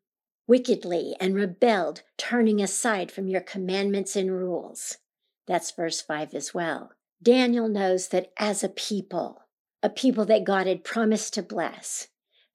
wickedly 0.46 1.14
and 1.20 1.34
rebelled, 1.34 2.02
turning 2.16 2.62
aside 2.62 3.12
from 3.12 3.28
your 3.28 3.42
commandments 3.42 4.16
and 4.16 4.32
rules. 4.32 4.96
That's 5.46 5.70
verse 5.70 6.00
5 6.00 6.32
as 6.34 6.54
well. 6.54 6.92
Daniel 7.22 7.68
knows 7.68 8.08
that 8.08 8.32
as 8.38 8.64
a 8.64 8.68
people, 8.70 9.42
a 9.82 9.90
people 9.90 10.24
that 10.24 10.44
God 10.44 10.66
had 10.66 10.84
promised 10.84 11.34
to 11.34 11.42
bless, 11.42 12.08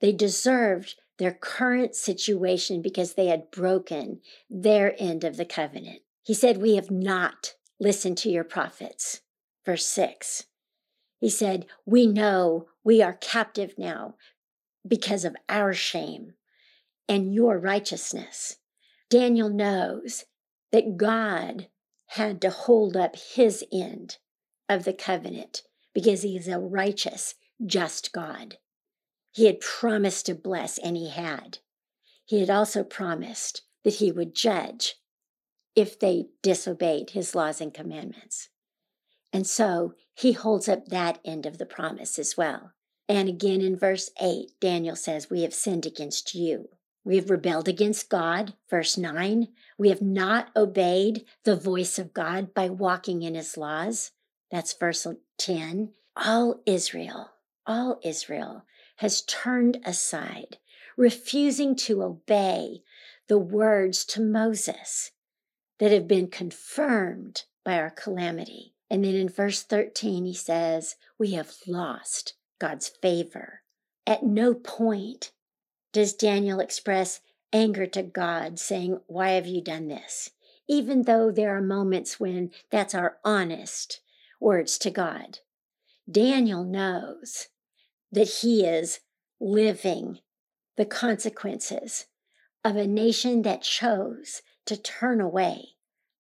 they 0.06 0.12
deserved 0.12 0.94
their 1.18 1.34
current 1.34 1.96
situation 1.96 2.80
because 2.80 3.16
they 3.16 3.26
had 3.26 3.50
broken 3.50 4.20
their 4.52 4.96
end 5.00 5.24
of 5.24 5.36
the 5.36 5.46
covenant. 5.46 6.04
He 6.22 6.36
said, 6.36 6.58
We 6.58 6.76
have 6.76 6.92
not 6.92 7.56
listened 7.80 8.20
to 8.20 8.30
your 8.30 8.44
prophets. 8.44 9.22
Verse 9.66 9.84
6. 9.88 10.46
He 11.18 11.28
said, 11.28 11.66
We 11.88 12.06
know 12.06 12.68
we 12.84 13.02
are 13.02 13.14
captive 13.14 13.74
now 13.80 14.14
because 14.88 15.26
of 15.26 15.36
our 15.50 15.74
shame 15.74 16.34
and 17.10 17.34
your 17.34 17.58
righteousness. 17.58 18.58
Daniel 19.10 19.50
knows 19.50 20.26
that 20.72 20.98
God 20.98 21.68
had 22.10 22.40
to 22.42 22.52
hold 22.52 22.96
up 22.96 23.16
his 23.16 23.66
end 23.74 24.20
of 24.70 24.84
the 24.84 24.94
covenant 24.94 25.64
because 25.96 26.22
he 26.22 26.38
is 26.38 26.48
a 26.48 26.60
righteous, 26.60 27.34
just 27.66 28.14
God. 28.14 28.60
He 29.36 29.48
had 29.48 29.60
promised 29.60 30.28
to 30.28 30.34
bless, 30.34 30.78
and 30.78 30.96
he 30.96 31.10
had. 31.10 31.58
He 32.24 32.40
had 32.40 32.50
also 32.50 32.86
promised 32.86 33.64
that 33.84 33.96
he 33.96 34.10
would 34.10 34.34
judge 34.34 34.96
if 35.76 36.00
they 36.00 36.28
disobeyed 36.42 37.10
his 37.10 37.36
laws 37.36 37.60
and 37.60 37.74
commandments. 37.74 38.48
And 39.34 39.46
so 39.46 39.94
he 40.14 40.32
holds 40.32 40.70
up 40.70 40.86
that 40.86 41.20
end 41.26 41.46
of 41.46 41.58
the 41.58 41.66
promise 41.66 42.18
as 42.18 42.38
well. 42.38 42.72
And 43.10 43.28
again 43.28 43.60
in 43.60 43.78
verse 43.78 44.10
8, 44.22 44.52
Daniel 44.62 44.96
says, 44.96 45.30
We 45.30 45.42
have 45.42 45.54
sinned 45.54 45.86
against 45.86 46.34
you. 46.34 46.70
We 47.04 47.18
have 47.18 47.30
rebelled 47.30 47.68
against 47.68 48.10
God. 48.10 48.54
Verse 48.70 48.98
9, 48.98 49.50
we 49.78 49.90
have 49.90 50.02
not 50.02 50.48
obeyed 50.56 51.26
the 51.44 51.58
voice 51.58 52.00
of 52.00 52.14
God 52.14 52.54
by 52.54 52.70
walking 52.70 53.22
in 53.22 53.36
his 53.36 53.58
laws. 53.58 54.12
That's 54.50 54.72
verse 54.72 55.06
10. 55.38 55.92
All 56.16 56.62
Israel, 56.66 57.32
all 57.68 58.00
Israel 58.02 58.64
has 58.98 59.22
turned 59.22 59.80
aside, 59.86 60.58
refusing 60.98 61.76
to 61.76 62.04
obey 62.04 62.82
the 63.28 63.38
words 63.38 64.06
to 64.06 64.22
Moses 64.22 65.12
that 65.80 65.92
have 65.92 66.08
been 66.08 66.28
confirmed 66.28 67.44
by 67.64 67.78
our 67.78 67.90
calamity. 67.90 68.74
And 68.90 69.04
then 69.04 69.16
in 69.16 69.30
verse 69.30 69.64
13, 69.64 70.26
he 70.26 70.34
says, 70.34 70.96
We 71.18 71.32
have 71.32 71.54
lost 71.68 72.34
God's 72.60 72.88
favor. 72.88 73.62
At 74.08 74.24
no 74.24 74.54
point 74.54 75.32
does 75.92 76.14
Daniel 76.14 76.60
express 76.60 77.22
anger 77.52 77.88
to 77.88 78.04
God, 78.04 78.60
saying, 78.60 79.00
Why 79.08 79.32
have 79.32 79.48
you 79.48 79.62
done 79.62 79.88
this? 79.88 80.32
Even 80.68 81.04
though 81.04 81.32
there 81.32 81.56
are 81.56 81.62
moments 81.62 82.20
when 82.20 82.52
that's 82.70 82.96
our 82.96 83.18
honest 83.24 84.02
words 84.40 84.78
to 84.80 84.92
God. 84.92 85.40
Daniel 86.10 86.64
knows 86.64 87.48
that 88.12 88.28
he 88.42 88.66
is 88.66 89.00
living 89.40 90.20
the 90.78 90.86
consequences 90.86 92.06
of 92.64 92.76
a 92.76 92.88
nation 92.88 93.44
that 93.44 93.62
chose 93.62 94.42
to 94.66 94.76
turn 94.76 95.22
away 95.22 95.76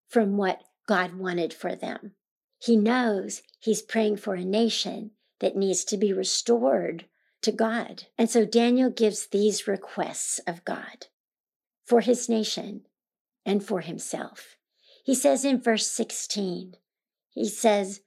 from 0.08 0.38
what 0.38 0.62
God 0.88 1.16
wanted 1.16 1.54
for 1.54 1.76
them. 1.76 2.12
He 2.60 2.78
knows 2.78 3.42
he's 3.60 3.82
praying 3.82 4.18
for 4.18 4.36
a 4.36 4.46
nation 4.46 5.12
that 5.40 5.56
needs 5.56 5.84
to 5.86 5.98
be 5.98 6.14
restored 6.14 7.06
to 7.42 7.52
God. 7.52 8.06
And 8.18 8.30
so 8.30 8.46
Daniel 8.46 8.90
gives 8.90 9.28
these 9.28 9.68
requests 9.68 10.40
of 10.48 10.66
God 10.66 11.08
for 11.84 12.02
his 12.02 12.30
nation 12.30 12.86
and 13.46 13.64
for 13.64 13.82
himself. 13.82 14.56
He 15.04 15.14
says 15.14 15.46
in 15.46 15.62
verse 15.62 15.88
16, 15.88 16.76
he 17.30 17.48
says, 17.48 18.02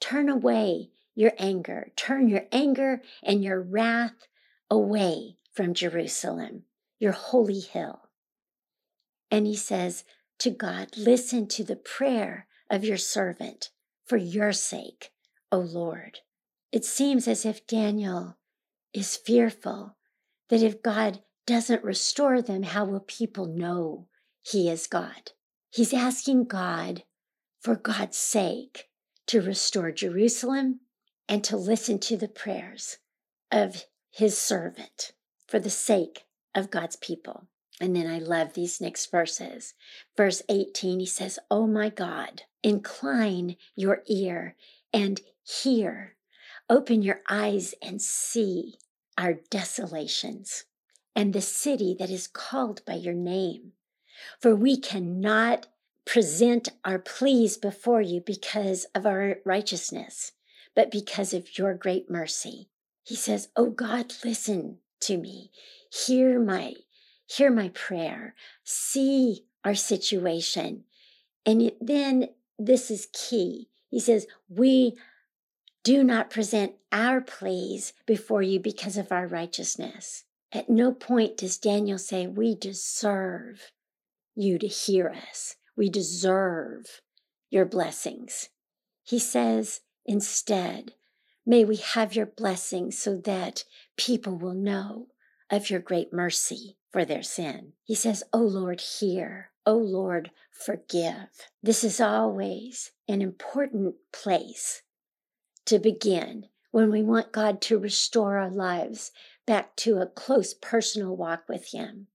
Turn 0.00 0.28
away 0.28 0.90
your 1.14 1.32
anger, 1.38 1.92
turn 1.96 2.28
your 2.28 2.46
anger 2.50 3.02
and 3.22 3.42
your 3.42 3.60
wrath 3.60 4.26
away 4.70 5.36
from 5.52 5.74
Jerusalem, 5.74 6.64
your 6.98 7.12
holy 7.12 7.60
hill. 7.60 8.08
And 9.30 9.46
he 9.46 9.56
says 9.56 10.04
to 10.38 10.50
God, 10.50 10.96
Listen 10.96 11.46
to 11.48 11.64
the 11.64 11.76
prayer 11.76 12.46
of 12.70 12.84
your 12.84 12.96
servant 12.96 13.70
for 14.06 14.16
your 14.16 14.52
sake, 14.52 15.12
O 15.50 15.58
Lord. 15.58 16.20
It 16.70 16.84
seems 16.84 17.28
as 17.28 17.44
if 17.44 17.66
Daniel 17.66 18.38
is 18.94 19.16
fearful 19.16 19.96
that 20.48 20.62
if 20.62 20.82
God 20.82 21.22
doesn't 21.46 21.84
restore 21.84 22.40
them, 22.40 22.62
how 22.62 22.84
will 22.84 23.00
people 23.00 23.46
know 23.46 24.08
he 24.42 24.70
is 24.70 24.86
God? 24.86 25.32
He's 25.70 25.94
asking 25.94 26.44
God, 26.44 27.04
for 27.60 27.76
God's 27.76 28.18
sake, 28.18 28.88
to 29.26 29.40
restore 29.40 29.92
Jerusalem 29.92 30.80
and 31.28 31.42
to 31.44 31.56
listen 31.56 31.98
to 32.00 32.16
the 32.16 32.28
prayers 32.28 32.98
of 33.50 33.84
his 34.10 34.36
servant 34.36 35.12
for 35.46 35.58
the 35.58 35.70
sake 35.70 36.24
of 36.54 36.70
God's 36.70 36.96
people. 36.96 37.46
And 37.80 37.96
then 37.96 38.06
I 38.06 38.18
love 38.18 38.52
these 38.52 38.80
next 38.80 39.10
verses. 39.10 39.74
Verse 40.16 40.42
18, 40.48 41.00
he 41.00 41.06
says, 41.06 41.38
Oh 41.50 41.66
my 41.66 41.88
God, 41.88 42.42
incline 42.62 43.56
your 43.74 44.02
ear 44.06 44.56
and 44.92 45.20
hear. 45.42 46.14
Open 46.68 47.02
your 47.02 47.20
eyes 47.28 47.74
and 47.82 48.00
see 48.00 48.78
our 49.18 49.34
desolations 49.50 50.64
and 51.14 51.32
the 51.32 51.40
city 51.40 51.96
that 51.98 52.10
is 52.10 52.26
called 52.26 52.84
by 52.84 52.94
your 52.94 53.14
name. 53.14 53.72
For 54.40 54.54
we 54.54 54.78
cannot 54.78 55.66
present 56.04 56.68
our 56.84 56.98
pleas 56.98 57.56
before 57.56 58.00
you 58.00 58.20
because 58.20 58.86
of 58.94 59.06
our 59.06 59.36
righteousness, 59.44 60.32
but 60.74 60.90
because 60.90 61.34
of 61.34 61.58
your 61.58 61.74
great 61.74 62.10
mercy. 62.10 62.68
He 63.04 63.14
says, 63.16 63.48
Oh 63.56 63.70
God, 63.70 64.12
listen 64.24 64.78
to 65.00 65.16
me. 65.16 65.50
Hear 65.90 66.40
my, 66.40 66.74
hear 67.26 67.50
my 67.50 67.68
prayer. 67.70 68.34
See 68.64 69.44
our 69.64 69.74
situation. 69.74 70.84
And 71.44 71.72
then 71.80 72.28
this 72.58 72.90
is 72.90 73.08
key. 73.12 73.68
He 73.90 74.00
says, 74.00 74.26
We 74.48 74.96
do 75.84 76.04
not 76.04 76.30
present 76.30 76.74
our 76.92 77.20
pleas 77.20 77.92
before 78.06 78.42
you 78.42 78.60
because 78.60 78.96
of 78.96 79.10
our 79.10 79.26
righteousness. 79.26 80.24
At 80.52 80.70
no 80.70 80.92
point 80.92 81.38
does 81.38 81.58
Daniel 81.58 81.98
say, 81.98 82.26
We 82.26 82.54
deserve 82.54 83.72
you 84.34 84.58
to 84.58 84.66
hear 84.66 85.08
us. 85.08 85.56
We 85.76 85.90
deserve 85.90 87.00
your 87.50 87.64
blessings. 87.64 88.48
He 89.02 89.18
says, 89.18 89.80
instead, 90.04 90.94
may 91.44 91.64
we 91.64 91.76
have 91.76 92.14
your 92.14 92.26
blessing 92.26 92.90
so 92.90 93.16
that 93.16 93.64
people 93.96 94.36
will 94.36 94.54
know 94.54 95.08
of 95.50 95.70
your 95.70 95.80
great 95.80 96.12
mercy 96.12 96.76
for 96.90 97.04
their 97.04 97.22
sin. 97.22 97.72
He 97.84 97.94
says, 97.94 98.22
O 98.32 98.38
Lord, 98.38 98.80
hear. 98.80 99.50
O 99.64 99.76
Lord, 99.76 100.30
forgive. 100.50 101.48
This 101.62 101.84
is 101.84 102.00
always 102.00 102.92
an 103.08 103.22
important 103.22 103.94
place 104.12 104.82
to 105.66 105.78
begin 105.78 106.46
when 106.70 106.90
we 106.90 107.02
want 107.02 107.32
God 107.32 107.60
to 107.62 107.78
restore 107.78 108.38
our 108.38 108.50
lives 108.50 109.12
back 109.46 109.76
to 109.76 109.98
a 109.98 110.06
close 110.06 110.54
personal 110.54 111.16
walk 111.16 111.44
with 111.48 111.72
Him 111.72 112.08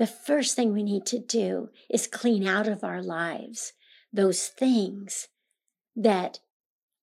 the 0.00 0.06
first 0.06 0.56
thing 0.56 0.72
we 0.72 0.82
need 0.82 1.04
to 1.04 1.18
do 1.18 1.68
is 1.90 2.06
clean 2.06 2.46
out 2.46 2.66
of 2.66 2.82
our 2.82 3.02
lives 3.02 3.74
those 4.10 4.48
things 4.48 5.28
that 5.94 6.38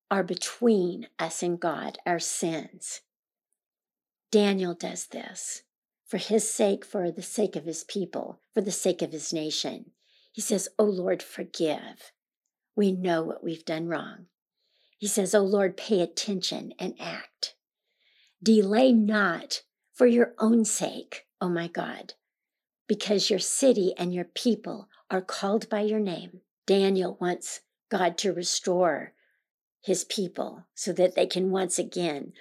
are 0.10 0.24
between 0.24 1.08
us 1.20 1.44
and 1.44 1.60
God, 1.60 1.98
our 2.06 2.20
sins. 2.20 3.02
Daniel 4.32 4.74
does 4.74 5.08
this 5.08 5.64
for 6.06 6.18
his 6.18 6.50
sake, 6.50 6.86
for 6.86 7.12
the 7.12 7.22
sake 7.22 7.56
of 7.56 7.66
his 7.66 7.84
people, 7.84 8.40
for 8.54 8.62
the 8.62 8.72
sake 8.72 9.02
of 9.02 9.12
his 9.12 9.34
nation. 9.34 9.92
He 10.32 10.42
says, 10.42 10.70
Oh 10.80 10.86
Lord, 10.86 11.22
forgive. 11.22 12.12
We 12.76 12.92
know 12.92 13.24
what 13.24 13.44
we've 13.44 13.66
done 13.66 13.88
wrong. 13.88 14.28
He 14.98 15.08
says, 15.08 15.36
Oh 15.36 15.44
Lord, 15.44 15.76
pay 15.76 16.02
attention 16.02 16.74
and 16.80 16.96
act. 17.00 17.56
Delay 18.42 18.94
not 18.94 19.64
for 19.94 20.06
your 20.06 20.34
own 20.40 20.64
sake, 20.64 21.26
oh 21.42 21.50
my 21.50 21.68
God, 21.68 22.14
because 22.88 23.30
your 23.30 23.40
city 23.40 23.94
and 23.98 24.14
your 24.14 24.26
people 24.26 24.88
are 25.10 25.22
called 25.22 25.70
by 25.70 25.82
your 25.82 26.00
name. 26.00 26.42
Daniel 26.66 27.18
wants 27.20 27.62
God 27.90 28.18
to 28.20 28.34
restore 28.34 29.14
his 29.88 30.04
people 30.04 30.66
so 30.76 30.92
that 30.94 31.16
they 31.16 31.26
can 31.26 31.50
once 31.50 31.80
again 31.80 32.34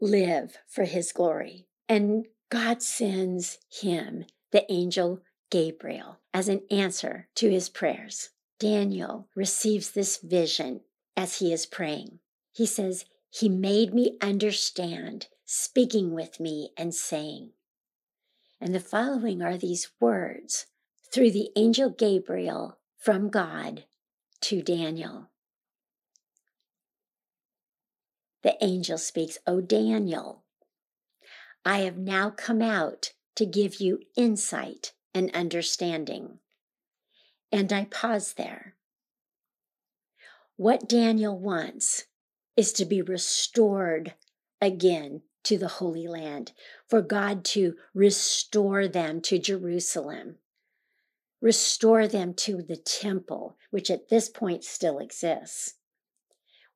live 0.00 0.56
for 0.68 0.84
his 0.84 1.12
glory. 1.12 1.66
And 1.88 2.26
God 2.48 2.80
sends 2.82 3.58
him, 3.68 4.24
the 4.52 4.70
angel 4.72 5.20
Gabriel, 5.50 6.20
as 6.32 6.48
an 6.48 6.62
answer 6.70 7.28
to 7.34 7.50
his 7.50 7.68
prayers. 7.68 8.30
Daniel 8.58 9.28
receives 9.34 9.90
this 9.90 10.18
vision 10.18 10.80
as 11.16 11.40
he 11.40 11.52
is 11.52 11.66
praying. 11.66 12.20
He 12.52 12.66
says, 12.66 13.04
He 13.28 13.48
made 13.48 13.92
me 13.92 14.16
understand, 14.22 15.26
speaking 15.44 16.14
with 16.14 16.38
me 16.38 16.70
and 16.76 16.94
saying, 16.94 17.50
and 18.60 18.72
the 18.72 18.80
following 18.80 19.42
are 19.42 19.58
these 19.58 19.90
words 19.98 20.66
through 21.12 21.32
the 21.32 21.50
angel 21.56 21.90
Gabriel 21.90 22.78
from 22.96 23.28
God 23.28 23.86
to 24.42 24.62
Daniel. 24.62 25.31
The 28.42 28.62
angel 28.62 28.98
speaks, 28.98 29.38
O 29.46 29.60
Daniel, 29.60 30.42
I 31.64 31.80
have 31.80 31.96
now 31.96 32.30
come 32.30 32.60
out 32.60 33.12
to 33.36 33.46
give 33.46 33.80
you 33.80 34.00
insight 34.16 34.92
and 35.14 35.34
understanding. 35.34 36.38
And 37.50 37.72
I 37.72 37.84
pause 37.84 38.34
there. 38.34 38.74
What 40.56 40.88
Daniel 40.88 41.38
wants 41.38 42.06
is 42.56 42.72
to 42.74 42.84
be 42.84 43.00
restored 43.00 44.14
again 44.60 45.22
to 45.44 45.58
the 45.58 45.68
Holy 45.68 46.06
Land, 46.06 46.52
for 46.88 47.02
God 47.02 47.44
to 47.46 47.74
restore 47.94 48.86
them 48.86 49.20
to 49.22 49.38
Jerusalem, 49.38 50.36
restore 51.40 52.06
them 52.06 52.32
to 52.34 52.62
the 52.62 52.76
temple, 52.76 53.56
which 53.70 53.90
at 53.90 54.08
this 54.08 54.28
point 54.28 54.62
still 54.62 54.98
exists. 54.98 55.74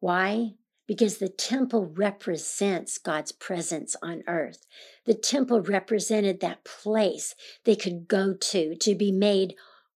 Why? 0.01 0.55
Because 0.87 1.19
the 1.19 1.29
temple 1.29 1.87
represents 1.87 2.99
God's 2.99 3.33
presence 3.33 3.97
on 4.03 4.23
earth. 4.29 4.67
The 5.05 5.15
temple 5.15 5.61
represented 5.61 6.41
that 6.41 6.65
place 6.65 7.35
they 7.65 7.75
could 7.75 8.07
go 8.07 8.35
to 8.35 8.77
to 8.77 8.95
be 8.95 9.11
made 9.11 9.57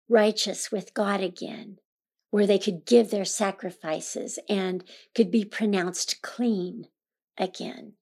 righteous 0.09 0.72
with 0.72 0.94
God 0.94 1.20
again, 1.20 1.79
where 2.31 2.46
they 2.46 2.59
could 2.59 2.87
give 2.87 3.11
their 3.11 3.27
sacrifices 3.27 4.38
and 4.48 4.83
could 5.14 5.31
be 5.31 5.44
pronounced 5.44 6.22
clean 6.22 6.87
again. 7.37 7.92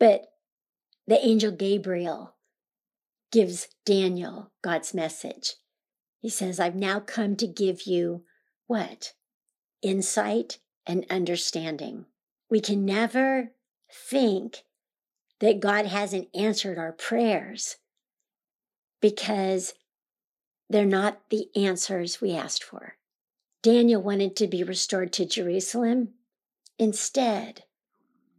But 0.00 0.26
the 1.06 1.24
angel 1.24 1.52
Gabriel 1.52 2.34
gives 3.30 3.68
Daniel 3.84 4.52
God's 4.62 4.92
message. 4.92 5.54
He 6.20 6.28
says, 6.28 6.58
I've 6.58 6.74
now 6.74 6.98
come 6.98 7.36
to 7.36 7.46
give 7.46 7.82
you 7.82 8.24
what? 8.66 9.12
Insight 9.82 10.58
and 10.88 11.06
understanding. 11.10 12.06
We 12.50 12.60
can 12.60 12.84
never 12.84 13.52
think 13.92 14.64
that 15.40 15.60
God 15.60 15.86
hasn't 15.86 16.28
answered 16.34 16.78
our 16.78 16.92
prayers 16.92 17.76
because 19.00 19.74
they're 20.68 20.84
not 20.84 21.20
the 21.30 21.48
answers 21.54 22.20
we 22.20 22.34
asked 22.34 22.64
for. 22.64 22.96
Daniel 23.62 24.02
wanted 24.02 24.34
to 24.36 24.46
be 24.46 24.62
restored 24.62 25.12
to 25.12 25.26
Jerusalem. 25.26 26.14
Instead, 26.78 27.64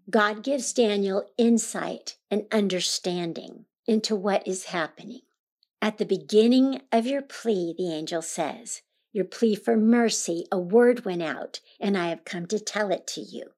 God 0.10 0.44
gives 0.44 0.74
Daniel 0.74 1.30
insight 1.38 2.18
and 2.32 2.46
understanding 2.52 3.66
into 3.86 4.16
what 4.16 4.48
is 4.48 4.66
happening. 4.66 5.22
At 5.82 5.98
the 5.98 6.06
beginning 6.06 6.82
of 6.92 7.06
your 7.06 7.22
plea, 7.22 7.74
the 7.78 7.94
angel 7.94 8.22
says, 8.22 8.82
Your 9.12 9.26
plea 9.26 9.56
for 9.56 9.76
mercy, 9.76 10.46
a 10.52 10.60
word 10.60 11.06
went 11.06 11.24
out, 11.24 11.62
and 11.80 11.98
I 11.98 12.10
have 12.10 12.26
come 12.26 12.46
to 12.48 12.60
tell 12.60 12.92
it 12.92 13.08
to 13.08 13.22
you. 13.22 13.52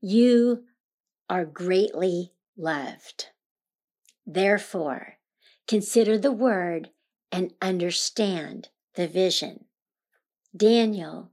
You 0.00 0.64
are 1.28 1.44
greatly 1.44 2.32
loved. 2.56 3.26
Therefore, 4.26 5.18
consider 5.66 6.16
the 6.16 6.32
word 6.32 6.90
and 7.30 7.52
understand 7.60 8.68
the 8.94 9.06
vision. 9.06 9.66
Daniel 10.56 11.30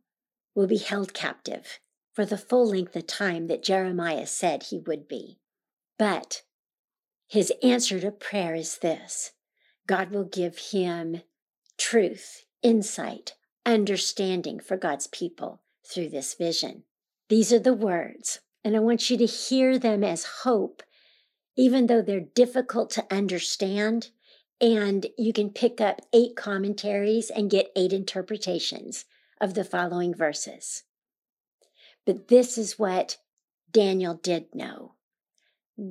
will 0.53 0.67
be 0.67 0.77
held 0.77 1.13
captive 1.13 1.79
for 2.13 2.25
the 2.25 2.37
full 2.37 2.67
length 2.67 2.95
of 2.95 3.07
time 3.07 3.47
that 3.47 3.63
Jeremiah 3.63 4.27
said 4.27 4.63
he 4.63 4.79
would 4.79 5.07
be. 5.07 5.39
But 5.97 6.43
his 7.27 7.51
answer 7.63 7.99
to 7.99 8.11
prayer 8.11 8.55
is 8.55 8.79
this 8.79 9.31
God 9.85 10.11
will 10.11 10.23
give 10.23 10.57
him 10.57 11.21
truth, 11.77 12.43
insight, 12.61 13.35
understanding 13.65 14.59
for 14.59 14.77
God's 14.77 15.07
people 15.07 15.61
through 15.85 16.09
this 16.09 16.33
vision. 16.33 16.83
These 17.29 17.51
are 17.53 17.59
the 17.59 17.73
words, 17.73 18.39
and 18.63 18.75
I 18.75 18.79
want 18.79 19.09
you 19.09 19.17
to 19.17 19.25
hear 19.25 19.77
them 19.77 20.03
as 20.03 20.23
hope, 20.43 20.83
even 21.55 21.87
though 21.87 22.01
they're 22.01 22.19
difficult 22.19 22.89
to 22.91 23.05
understand 23.11 24.11
And 24.59 25.05
you 25.17 25.33
can 25.33 25.51
pick 25.51 25.79
up 25.79 26.01
eight 26.13 26.35
commentaries 26.35 27.29
and 27.29 27.49
get 27.49 27.71
eight 27.75 27.93
interpretations 27.93 29.05
of 29.39 29.53
the 29.53 29.63
following 29.63 30.15
verses. 30.15 30.83
But 32.05 32.27
this 32.27 32.57
is 32.57 32.79
what 32.79 33.17
Daniel 33.71 34.15
did 34.15 34.55
know 34.55 34.93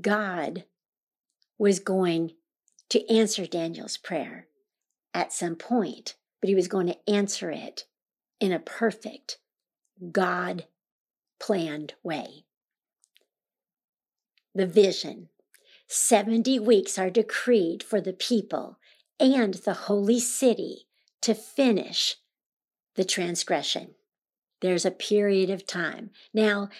God 0.00 0.64
was 1.58 1.78
going 1.78 2.32
to 2.88 3.08
answer 3.08 3.46
Daniel's 3.46 3.96
prayer 3.96 4.48
at 5.14 5.32
some 5.32 5.54
point, 5.54 6.16
but 6.40 6.48
he 6.48 6.54
was 6.54 6.68
going 6.68 6.86
to 6.86 7.10
answer 7.10 7.50
it 7.50 7.84
in 8.40 8.52
a 8.52 8.58
perfect, 8.58 9.38
God 10.12 10.66
planned 11.38 11.94
way. 12.02 12.44
The 14.54 14.66
vision 14.66 15.28
70 15.88 16.58
weeks 16.60 16.98
are 16.98 17.10
decreed 17.10 17.82
for 17.82 18.00
the 18.00 18.12
people 18.12 18.78
and 19.20 19.54
the 19.54 19.74
holy 19.74 20.20
city 20.20 20.86
to 21.22 21.34
finish 21.34 22.16
the 22.96 23.04
transgression. 23.04 23.94
There's 24.60 24.84
a 24.84 24.90
period 24.90 25.50
of 25.50 25.66
time. 25.66 26.10
Now, 26.32 26.70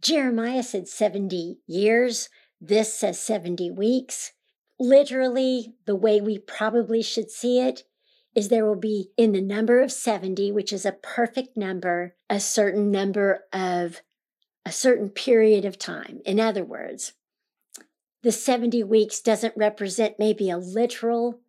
Jeremiah 0.00 0.62
said 0.62 0.88
70 0.88 1.58
years. 1.66 2.28
This 2.60 2.94
says 2.94 3.18
70 3.18 3.70
weeks. 3.70 4.32
Literally, 4.78 5.74
the 5.86 5.96
way 5.96 6.20
we 6.20 6.38
probably 6.38 7.02
should 7.02 7.30
see 7.30 7.60
it 7.60 7.84
is 8.36 8.50
there 8.50 8.66
will 8.66 8.76
be 8.76 9.10
in 9.16 9.32
the 9.32 9.40
number 9.40 9.80
of 9.80 9.90
70, 9.90 10.52
which 10.52 10.70
is 10.70 10.84
a 10.84 10.92
perfect 10.92 11.56
number, 11.56 12.14
a 12.28 12.38
certain 12.38 12.90
number 12.90 13.44
of 13.50 14.02
a 14.66 14.70
certain 14.70 15.08
period 15.08 15.64
of 15.64 15.78
time. 15.78 16.20
In 16.26 16.38
other 16.38 16.62
words, 16.62 17.14
the 18.22 18.32
70 18.32 18.82
weeks 18.84 19.20
doesn't 19.20 19.56
represent 19.56 20.18
maybe 20.18 20.50
a 20.50 20.58
literal 20.58 21.40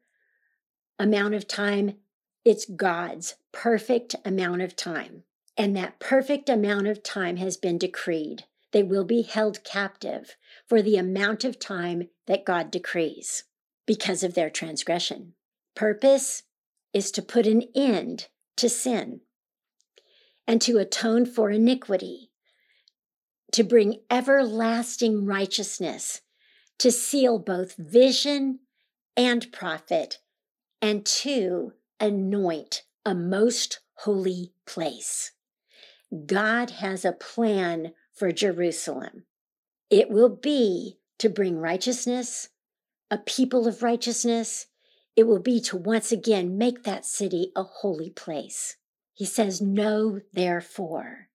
amount 0.97 1.33
of 1.33 1.47
time, 1.47 1.97
it's 2.45 2.65
God's 2.65 3.35
perfect 3.51 4.15
amount 4.23 4.61
of 4.61 4.75
time. 4.75 5.23
And 5.57 5.75
that 5.75 5.99
perfect 5.99 6.47
amount 6.47 6.87
of 6.87 7.03
time 7.03 7.35
has 7.37 7.57
been 7.57 7.77
decreed. 7.77 8.45
They 8.71 8.83
will 8.83 9.03
be 9.03 9.23
held 9.23 9.63
captive 9.63 10.37
for 10.67 10.81
the 10.81 10.97
amount 10.97 11.43
of 11.43 11.59
time 11.59 12.09
that 12.27 12.45
God 12.45 12.71
decrees 12.71 13.43
because 13.85 14.23
of 14.23 14.35
their 14.35 14.49
transgression. 14.49 15.33
Purpose 15.75 16.43
is 16.97 17.11
to 17.11 17.21
put 17.21 17.47
an 17.47 17.63
end 17.75 18.27
to 18.57 18.67
sin 18.67 19.21
and 20.47 20.61
to 20.61 20.77
atone 20.77 21.25
for 21.25 21.49
iniquity, 21.49 22.29
to 23.51 23.63
bring 23.63 24.01
everlasting 24.09 25.25
righteousness 25.25 26.21
to 26.79 26.91
seal 26.91 27.39
both 27.39 27.75
vision 27.75 28.59
and 29.15 29.51
prophet, 29.51 30.19
and 30.81 31.05
to 31.05 31.73
anoint 31.99 32.83
a 33.05 33.15
most 33.15 33.79
holy 33.95 34.53
place. 34.65 35.31
God 36.25 36.69
has 36.69 37.03
a 37.03 37.11
plan 37.11 37.93
for 38.13 38.31
Jerusalem. 38.31 39.25
It 39.89 40.09
will 40.09 40.29
be 40.29 40.99
to 41.17 41.29
bring 41.29 41.57
righteousness, 41.57 42.49
a 43.09 43.17
people 43.17 43.67
of 43.67 43.81
righteousness. 43.81 44.67
It 45.17 45.25
will 45.25 45.39
be 45.39 45.59
to 45.61 45.75
once 45.75 46.11
again 46.11 46.59
make 46.59 46.83
that 46.83 47.03
city 47.03 47.51
a 47.55 47.63
holy 47.63 48.11
place. 48.11 48.77
He 49.15 49.25
says, 49.25 49.59
Know 49.59 50.21
therefore. 50.31 51.29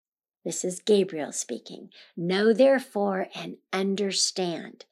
This 0.45 0.65
is 0.65 0.81
Gabriel 0.81 1.33
speaking. 1.33 1.91
Know 2.17 2.53
therefore 2.53 3.27
and 3.35 3.57
understand 3.73 4.85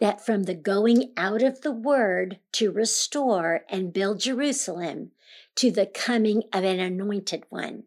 that 0.00 0.24
from 0.24 0.42
the 0.42 0.54
going 0.54 1.12
out 1.16 1.42
of 1.42 1.60
the 1.60 1.72
word 1.72 2.40
to 2.52 2.72
restore 2.72 3.64
and 3.68 3.92
build 3.92 4.18
Jerusalem 4.18 5.12
to 5.54 5.70
the 5.70 5.86
coming 5.86 6.42
of 6.52 6.64
an 6.64 6.80
anointed 6.80 7.44
one, 7.50 7.84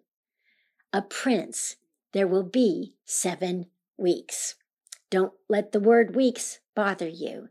a 0.93 1.01
prince, 1.01 1.75
there 2.13 2.27
will 2.27 2.43
be 2.43 2.93
seven 3.03 3.65
weeks. 3.97 4.55
Don't 5.09 5.33
let 5.49 5.73
the 5.73 5.81
word 5.81 6.15
weeks 6.15 6.59
bother 6.73 7.07
you. 7.07 7.49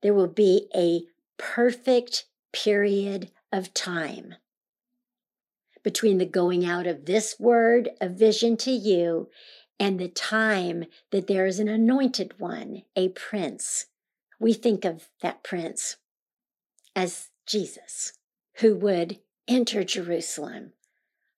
There 0.00 0.14
will 0.14 0.28
be 0.28 0.68
a 0.74 1.02
perfect 1.38 2.26
period 2.52 3.30
of 3.52 3.74
time 3.74 4.34
between 5.82 6.18
the 6.18 6.26
going 6.26 6.64
out 6.64 6.86
of 6.86 7.04
this 7.04 7.36
word 7.38 7.90
of 8.00 8.12
vision 8.12 8.56
to 8.56 8.70
you 8.70 9.28
and 9.78 9.98
the 9.98 10.08
time 10.08 10.84
that 11.10 11.26
there 11.26 11.46
is 11.46 11.58
an 11.58 11.68
anointed 11.68 12.34
one, 12.38 12.82
a 12.96 13.08
prince. 13.10 13.86
We 14.40 14.52
think 14.54 14.84
of 14.84 15.08
that 15.20 15.44
prince 15.44 15.96
as 16.96 17.30
Jesus, 17.46 18.12
who 18.56 18.76
would 18.76 19.18
enter 19.46 19.84
Jerusalem 19.84 20.72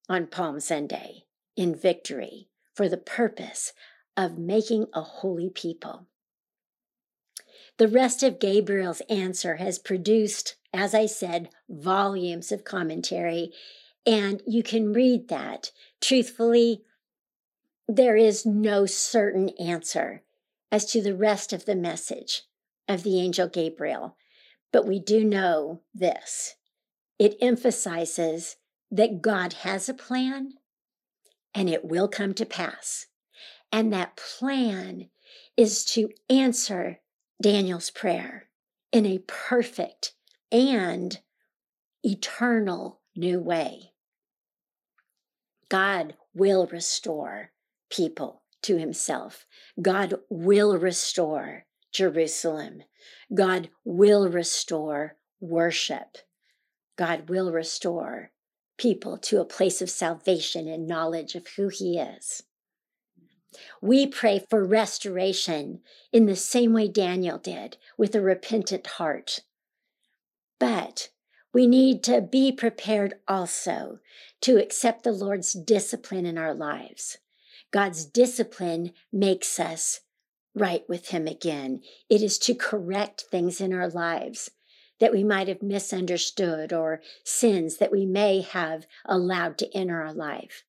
on 0.08 0.28
Palm 0.28 0.60
Sunday 0.60 1.24
in 1.56 1.74
victory 1.74 2.48
for 2.74 2.88
the 2.88 2.96
purpose 2.96 3.72
of 4.16 4.38
making 4.38 4.86
a 4.94 5.02
holy 5.02 5.50
people. 5.50 6.06
The 7.78 7.88
rest 7.88 8.22
of 8.22 8.38
Gabriel's 8.38 9.02
answer 9.10 9.56
has 9.56 9.78
produced, 9.78 10.56
as 10.72 10.94
I 10.94 11.06
said, 11.06 11.50
volumes 11.68 12.50
of 12.50 12.64
commentary, 12.64 13.52
and 14.06 14.42
you 14.46 14.62
can 14.62 14.92
read 14.92 15.28
that. 15.28 15.72
Truthfully, 16.00 16.82
there 17.86 18.16
is 18.16 18.46
no 18.46 18.86
certain 18.86 19.50
answer 19.60 20.22
as 20.72 20.86
to 20.86 21.02
the 21.02 21.14
rest 21.14 21.52
of 21.52 21.66
the 21.66 21.76
message 21.76 22.42
of 22.88 23.02
the 23.02 23.20
angel 23.20 23.48
Gabriel, 23.48 24.16
but 24.72 24.86
we 24.86 24.98
do 24.98 25.24
know 25.24 25.82
this 25.94 26.54
it 27.18 27.36
emphasizes 27.40 28.56
that 28.90 29.22
God 29.22 29.52
has 29.54 29.88
a 29.88 29.94
plan 29.94 30.52
and 31.54 31.68
it 31.68 31.84
will 31.84 32.08
come 32.08 32.34
to 32.34 32.44
pass. 32.44 33.06
And 33.72 33.92
that 33.92 34.16
plan 34.16 35.08
is 35.56 35.84
to 35.86 36.10
answer 36.28 37.00
Daniel's 37.40 37.90
prayer 37.90 38.48
in 38.92 39.04
a 39.04 39.18
perfect 39.26 40.14
and 40.50 41.20
eternal 42.02 43.00
new 43.14 43.40
way. 43.40 43.92
God 45.68 46.14
will 46.34 46.66
restore 46.66 47.50
people 47.90 48.42
to 48.62 48.78
himself. 48.78 49.46
God 49.80 50.14
will 50.30 50.78
restore 50.78 51.66
Jerusalem. 51.92 52.82
God 53.34 53.70
will 53.84 54.28
restore 54.28 55.16
worship. 55.40 56.18
God 56.96 57.28
will 57.28 57.52
restore 57.52 58.30
people 58.78 59.18
to 59.18 59.40
a 59.40 59.44
place 59.44 59.82
of 59.82 59.90
salvation 59.90 60.68
and 60.68 60.86
knowledge 60.86 61.34
of 61.34 61.46
who 61.56 61.68
he 61.68 61.98
is. 61.98 62.42
We 63.80 64.06
pray 64.06 64.44
for 64.50 64.64
restoration 64.64 65.80
in 66.12 66.26
the 66.26 66.36
same 66.36 66.72
way 66.72 66.88
Daniel 66.88 67.38
did 67.38 67.76
with 67.96 68.14
a 68.14 68.20
repentant 68.20 68.86
heart. 68.86 69.40
But 70.58 71.10
we 71.52 71.66
need 71.66 72.02
to 72.04 72.20
be 72.20 72.52
prepared 72.52 73.14
also 73.26 74.00
to 74.42 74.58
accept 74.58 75.04
the 75.04 75.12
Lord's 75.12 75.52
discipline 75.52 76.26
in 76.26 76.36
our 76.36 76.54
lives. 76.54 77.18
God's 77.70 78.04
discipline 78.04 78.92
makes 79.12 79.58
us 79.58 80.00
right 80.54 80.84
with 80.88 81.08
Him 81.08 81.26
again. 81.26 81.80
It 82.08 82.22
is 82.22 82.38
to 82.40 82.54
correct 82.54 83.22
things 83.30 83.60
in 83.60 83.72
our 83.72 83.88
lives 83.88 84.50
that 84.98 85.12
we 85.12 85.22
might 85.24 85.48
have 85.48 85.62
misunderstood 85.62 86.72
or 86.72 87.02
sins 87.24 87.76
that 87.78 87.92
we 87.92 88.06
may 88.06 88.40
have 88.40 88.86
allowed 89.04 89.58
to 89.58 89.76
enter 89.76 90.02
our 90.02 90.12
life. 90.14 90.64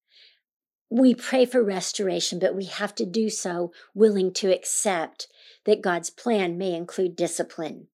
We 0.89 1.13
pray 1.13 1.45
for 1.45 1.63
restoration, 1.63 2.39
but 2.39 2.55
we 2.55 2.65
have 2.65 2.95
to 2.95 3.05
do 3.05 3.29
so 3.29 3.71
willing 3.93 4.31
to 4.33 4.53
accept 4.53 5.27
that 5.65 5.81
God's 5.81 6.09
plan 6.09 6.57
may 6.57 6.73
include 6.73 7.15
discipline, 7.15 7.87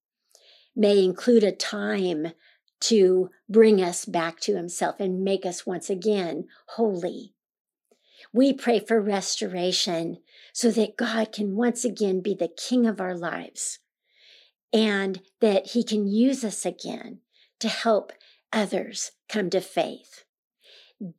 may 0.76 1.02
include 1.02 1.42
a 1.42 1.52
time 1.52 2.32
to 2.80 3.30
bring 3.48 3.82
us 3.82 4.04
back 4.04 4.38
to 4.40 4.56
Himself 4.56 5.00
and 5.00 5.24
make 5.24 5.44
us 5.44 5.66
once 5.66 5.90
again 5.90 6.46
holy. 6.68 7.34
We 8.32 8.52
pray 8.52 8.80
for 8.80 9.00
restoration 9.00 10.18
so 10.52 10.70
that 10.70 10.96
God 10.96 11.32
can 11.32 11.56
once 11.56 11.84
again 11.84 12.20
be 12.20 12.34
the 12.34 12.48
king 12.48 12.86
of 12.86 13.00
our 13.00 13.16
lives 13.16 13.78
and 14.72 15.22
that 15.40 15.68
he 15.68 15.84
can 15.84 16.08
use 16.08 16.44
us 16.44 16.66
again 16.66 17.20
to 17.60 17.68
help 17.68 18.12
others 18.52 19.12
come 19.28 19.48
to 19.50 19.60
faith. 19.60 20.24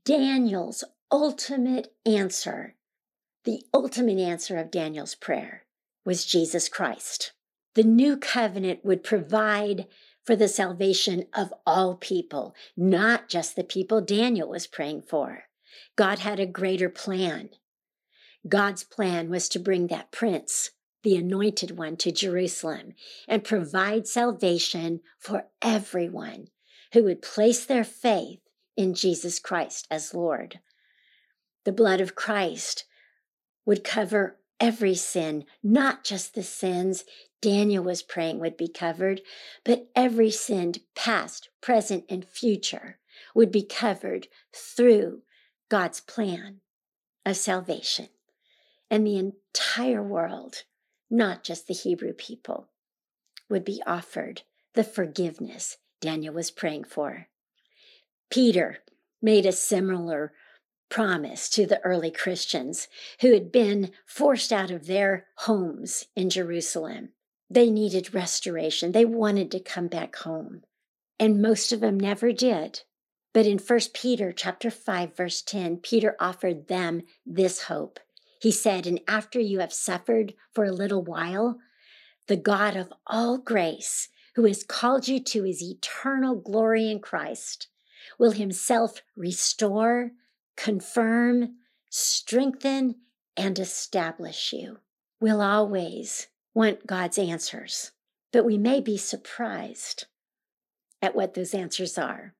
Daniel's 0.04 0.84
ultimate 1.12 1.94
answer, 2.06 2.76
the 3.44 3.64
ultimate 3.74 4.20
answer 4.20 4.58
of 4.58 4.72
Daniel's 4.72 5.16
prayer, 5.16 5.66
was 6.04 6.26
Jesus 6.26 6.70
Christ. 6.70 7.34
The 7.76 7.84
new 7.84 8.18
covenant 8.18 8.84
would 8.84 9.04
provide 9.04 9.88
for 10.24 10.36
the 10.36 10.48
salvation 10.48 11.26
of 11.34 11.54
all 11.66 11.96
people, 11.96 12.56
not 12.76 13.30
just 13.30 13.56
the 13.56 13.64
people 13.64 14.02
Daniel 14.02 14.50
was 14.50 14.68
praying 14.68 15.04
for. 15.04 15.44
God 15.96 16.20
had 16.20 16.40
a 16.40 16.46
greater 16.46 16.90
plan. 16.90 17.50
God's 18.48 18.84
plan 18.84 19.30
was 19.30 19.50
to 19.50 19.60
bring 19.60 19.88
that 19.88 20.12
prince 20.12 20.72
the 21.06 21.16
Anointed 21.16 21.78
One, 21.78 21.96
to 21.98 22.12
Jerusalem 22.12 22.96
and 23.28 23.44
provide 23.44 24.08
salvation 24.08 25.02
for 25.20 25.46
everyone 25.62 26.48
who 26.94 27.04
would 27.04 27.22
place 27.22 27.64
their 27.64 27.84
faith 27.84 28.40
in 28.76 28.96
Jesus 28.96 29.38
Christ 29.38 29.88
as 29.92 30.16
Lord. 30.16 30.60
The 31.66 31.72
blood 31.72 32.00
of 32.00 32.16
Christ 32.16 32.86
would 33.66 33.84
cover 33.84 34.38
every 34.60 34.96
sin, 34.96 35.46
not 35.62 36.04
just 36.04 36.34
the 36.34 36.44
sins 36.44 37.04
Daniel 37.42 37.84
was 37.84 38.02
praying 38.02 38.40
would 38.40 38.58
be 38.58 38.68
covered, 38.68 39.22
but 39.64 39.88
every 39.96 40.32
sin, 40.32 40.74
past, 40.96 41.50
present, 41.62 42.06
and 42.10 42.26
future, 42.26 42.98
would 43.36 43.52
be 43.52 43.62
covered 43.62 44.28
through 44.52 45.22
God's 45.70 46.00
plan 46.02 46.62
of 47.26 47.36
salvation. 47.38 48.10
And 48.90 49.06
the 49.06 49.18
entire 49.18 50.02
world, 50.02 50.64
not 51.10 51.44
just 51.44 51.68
the 51.68 51.74
Hebrew 51.74 52.14
people, 52.14 52.70
would 53.48 53.64
be 53.64 53.82
offered 53.86 54.42
the 54.74 54.84
forgiveness 54.84 55.78
Daniel 56.02 56.34
was 56.34 56.52
praying 56.52 56.86
for. 56.86 57.28
Peter 58.30 58.80
made 59.22 59.46
a 59.46 59.52
similar 59.52 60.34
promise 60.90 61.50
to 61.50 61.66
the 61.66 61.82
early 61.82 62.12
Christians 62.12 62.88
who 63.22 63.34
had 63.34 63.52
been 63.52 63.92
forced 64.06 64.52
out 64.52 64.72
of 64.72 64.88
their 64.88 65.28
homes 65.40 66.06
in 66.16 66.30
Jerusalem. 66.30 67.10
They 67.50 67.70
needed 67.70 68.14
restoration. 68.14 68.92
They 68.92 69.06
wanted 69.06 69.52
to 69.52 69.60
come 69.60 69.88
back 69.88 70.16
home. 70.18 70.64
And 71.20 71.42
most 71.42 71.72
of 71.72 71.80
them 71.80 72.00
never 72.00 72.32
did. 72.32 72.82
But 73.34 73.46
in 73.46 73.60
1 73.60 73.80
Peter 73.94 74.32
chapter 74.32 74.72
5 74.72 75.16
verse 75.16 75.42
10, 75.42 75.78
Peter 75.78 76.16
offered 76.20 76.68
them 76.68 77.04
this 77.26 77.64
hope. 77.64 78.00
He 78.40 78.52
said, 78.52 78.86
"And 78.88 79.02
after 79.08 79.40
you 79.40 79.60
have 79.60 79.74
suffered 79.74 80.34
for 80.54 80.66
a 80.66 80.72
little 80.72 81.02
while, 81.02 81.60
the 82.28 82.38
God 82.38 82.76
of 82.76 82.94
all 83.08 83.38
grace, 83.38 84.10
who 84.36 84.46
has 84.46 84.64
called 84.64 85.08
you 85.08 85.20
to 85.20 85.44
his 85.44 85.62
eternal 85.62 86.36
glory 86.36 86.90
in 86.90 87.00
Christ, 87.00 87.68
will 88.18 88.32
himself 88.32 89.02
restore, 89.16 90.12
confirm, 90.56 91.56
strengthen, 91.90 92.96
and 93.38 93.60
establish 93.60 94.54
you. 94.54 94.80
We'll 95.20 95.42
always 95.42 96.28
want 96.54 96.88
God's 96.88 97.18
answers, 97.18 97.92
but 98.32 98.46
we 98.46 98.58
may 98.58 98.80
be 98.80 98.98
surprised 98.98 100.06
at 101.02 101.16
what 101.16 101.34
those 101.34 101.54
answers 101.54 101.98
are. 101.98 102.34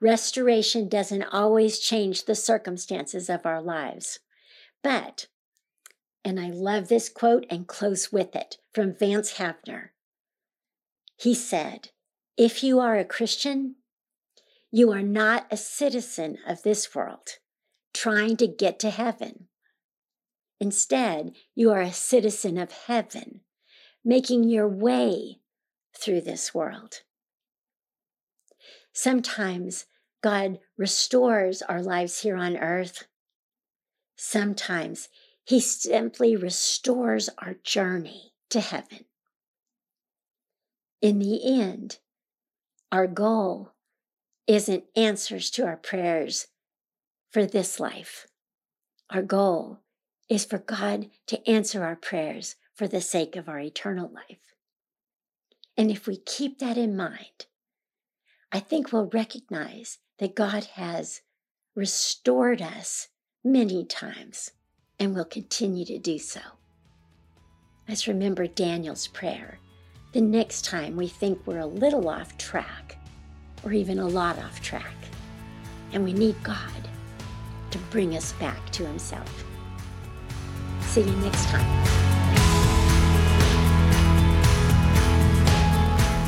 Restoration 0.00 0.88
doesn't 0.88 1.24
always 1.24 1.78
change 1.78 2.24
the 2.24 2.34
circumstances 2.34 3.28
of 3.28 3.44
our 3.44 3.60
lives, 3.60 4.20
but, 4.82 5.26
and 6.24 6.38
I 6.38 6.50
love 6.50 6.88
this 6.88 7.08
quote 7.08 7.44
and 7.50 7.66
close 7.66 8.12
with 8.12 8.34
it 8.36 8.58
from 8.72 8.94
Vance 8.94 9.34
Havner. 9.34 9.90
He 11.16 11.34
said, 11.34 11.90
If 12.36 12.62
you 12.62 12.80
are 12.80 12.96
a 12.96 13.04
Christian, 13.04 13.76
you 14.74 14.90
are 14.90 15.02
not 15.02 15.46
a 15.52 15.56
citizen 15.56 16.36
of 16.48 16.64
this 16.64 16.96
world 16.96 17.38
trying 17.92 18.36
to 18.36 18.48
get 18.48 18.80
to 18.80 18.90
heaven. 18.90 19.46
Instead, 20.58 21.30
you 21.54 21.70
are 21.70 21.80
a 21.80 21.92
citizen 21.92 22.58
of 22.58 22.72
heaven, 22.72 23.42
making 24.04 24.42
your 24.42 24.66
way 24.66 25.38
through 25.96 26.20
this 26.20 26.52
world. 26.52 27.02
Sometimes 28.92 29.86
God 30.24 30.58
restores 30.76 31.62
our 31.62 31.80
lives 31.80 32.22
here 32.22 32.36
on 32.36 32.56
earth. 32.56 33.06
Sometimes 34.16 35.08
He 35.44 35.60
simply 35.60 36.34
restores 36.34 37.30
our 37.38 37.54
journey 37.62 38.32
to 38.50 38.58
heaven. 38.58 39.04
In 41.00 41.20
the 41.20 41.60
end, 41.60 42.00
our 42.90 43.06
goal 43.06 43.73
isn't 44.46 44.84
answers 44.96 45.50
to 45.50 45.64
our 45.64 45.76
prayers 45.76 46.48
for 47.30 47.46
this 47.46 47.80
life. 47.80 48.26
Our 49.10 49.22
goal 49.22 49.80
is 50.28 50.44
for 50.44 50.58
God 50.58 51.10
to 51.26 51.48
answer 51.48 51.84
our 51.84 51.96
prayers 51.96 52.56
for 52.74 52.88
the 52.88 53.00
sake 53.00 53.36
of 53.36 53.48
our 53.48 53.60
eternal 53.60 54.10
life. 54.12 54.54
And 55.76 55.90
if 55.90 56.06
we 56.06 56.16
keep 56.16 56.58
that 56.58 56.76
in 56.76 56.96
mind, 56.96 57.46
I 58.52 58.60
think 58.60 58.92
we'll 58.92 59.10
recognize 59.12 59.98
that 60.18 60.36
God 60.36 60.64
has 60.74 61.22
restored 61.74 62.62
us 62.62 63.08
many 63.42 63.84
times 63.84 64.52
and 64.98 65.14
will 65.14 65.24
continue 65.24 65.84
to 65.86 65.98
do 65.98 66.18
so. 66.18 66.40
Let's 67.88 68.08
remember 68.08 68.46
Daniel's 68.46 69.08
prayer 69.08 69.58
the 70.12 70.20
next 70.20 70.64
time 70.64 70.96
we 70.96 71.08
think 71.08 71.44
we're 71.44 71.58
a 71.58 71.66
little 71.66 72.08
off 72.08 72.38
track 72.38 72.96
or 73.64 73.72
even 73.72 73.98
a 73.98 74.06
lot 74.06 74.38
off 74.38 74.60
track. 74.60 74.94
And 75.92 76.04
we 76.04 76.12
need 76.12 76.36
God 76.42 76.88
to 77.70 77.78
bring 77.90 78.16
us 78.16 78.32
back 78.34 78.70
to 78.72 78.86
Himself. 78.86 79.44
See 80.80 81.02
you 81.02 81.16
next 81.16 81.46
time. 81.46 82.14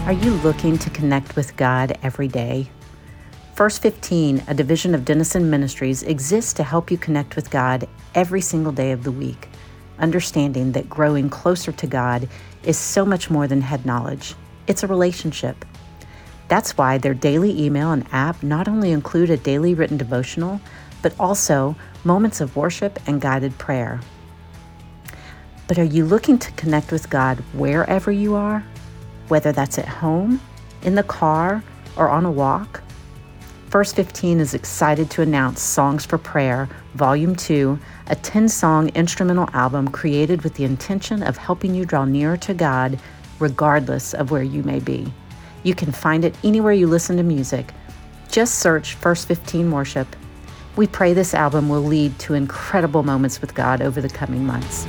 Are 0.07 0.12
you 0.12 0.35
looking 0.35 0.79
to 0.79 0.90
connect 0.90 1.35
with 1.35 1.57
God 1.57 1.99
every 2.03 2.29
day? 2.29 2.70
First 3.57 3.83
15, 3.83 4.44
a 4.46 4.55
division 4.55 4.94
of 4.94 5.05
Denison 5.05 5.51
Ministries, 5.51 6.03
exists 6.05 6.53
to 6.53 6.62
help 6.62 6.90
you 6.90 6.99
connect 6.99 7.35
with 7.35 7.51
God 7.51 7.88
every 8.14 8.40
single 8.40 8.70
day 8.70 8.92
of 8.92 9.03
the 9.03 9.11
week, 9.11 9.49
understanding 9.99 10.72
that 10.72 10.88
growing 10.88 11.29
closer 11.29 11.72
to 11.72 11.87
God 11.87 12.29
is 12.62 12.79
so 12.79 13.05
much 13.05 13.31
more 13.31 13.49
than 13.49 13.62
head 13.62 13.85
knowledge. 13.85 14.35
It's 14.66 14.83
a 14.83 14.87
relationship. 14.87 15.64
That's 16.48 16.76
why 16.78 16.98
their 16.98 17.14
daily 17.14 17.61
email 17.61 17.92
and 17.92 18.06
app 18.12 18.42
not 18.42 18.68
only 18.68 18.92
include 18.92 19.30
a 19.30 19.37
daily 19.37 19.74
written 19.74 19.96
devotional, 19.96 20.61
but 21.02 21.14
also 21.18 21.76
moments 22.04 22.40
of 22.40 22.56
worship 22.56 22.98
and 23.06 23.20
guided 23.20 23.59
prayer. 23.59 24.00
But 25.68 25.78
are 25.78 25.85
you 25.85 26.04
looking 26.04 26.38
to 26.38 26.52
connect 26.52 26.92
with 26.92 27.11
God 27.11 27.38
wherever 27.52 28.12
you 28.12 28.37
are? 28.37 28.64
Whether 29.28 29.50
that's 29.50 29.78
at 29.78 29.88
home, 29.88 30.40
in 30.82 30.94
the 30.94 31.02
car, 31.02 31.64
or 31.96 32.09
on 32.09 32.24
a 32.24 32.30
walk? 32.30 32.82
First 33.70 33.96
15 33.96 34.38
is 34.38 34.54
excited 34.54 35.11
to 35.11 35.22
announce 35.22 35.61
Songs 35.61 36.06
for 36.06 36.18
Prayer, 36.18 36.68
Volume 36.94 37.35
2, 37.35 37.76
a 38.06 38.14
10 38.14 38.48
song 38.48 38.88
instrumental 38.90 39.50
album 39.52 39.88
created 39.88 40.42
with 40.42 40.54
the 40.54 40.64
intention 40.64 41.24
of 41.24 41.37
helping 41.37 41.74
you 41.74 41.85
draw 41.85 42.04
nearer 42.04 42.37
to 42.37 42.54
God 42.54 43.00
regardless 43.40 44.14
of 44.14 44.30
where 44.30 44.44
you 44.44 44.62
may 44.62 44.78
be. 44.78 45.12
You 45.66 45.74
can 45.74 45.90
find 45.90 46.24
it 46.24 46.37
anywhere 46.44 46.72
you 46.72 46.87
listen 46.87 47.16
to 47.16 47.24
music. 47.24 47.72
Just 48.31 48.61
search 48.61 48.94
First 48.94 49.26
15 49.26 49.72
Worship. 49.72 50.07
We 50.76 50.87
pray 50.87 51.12
this 51.12 51.35
album 51.35 51.68
will 51.68 51.83
lead 51.83 52.16
to 52.20 52.35
incredible 52.35 53.02
moments 53.02 53.40
with 53.40 53.52
God 53.52 53.83
over 53.83 54.00
the 54.00 54.09
coming 54.09 54.46
months. 54.46 54.87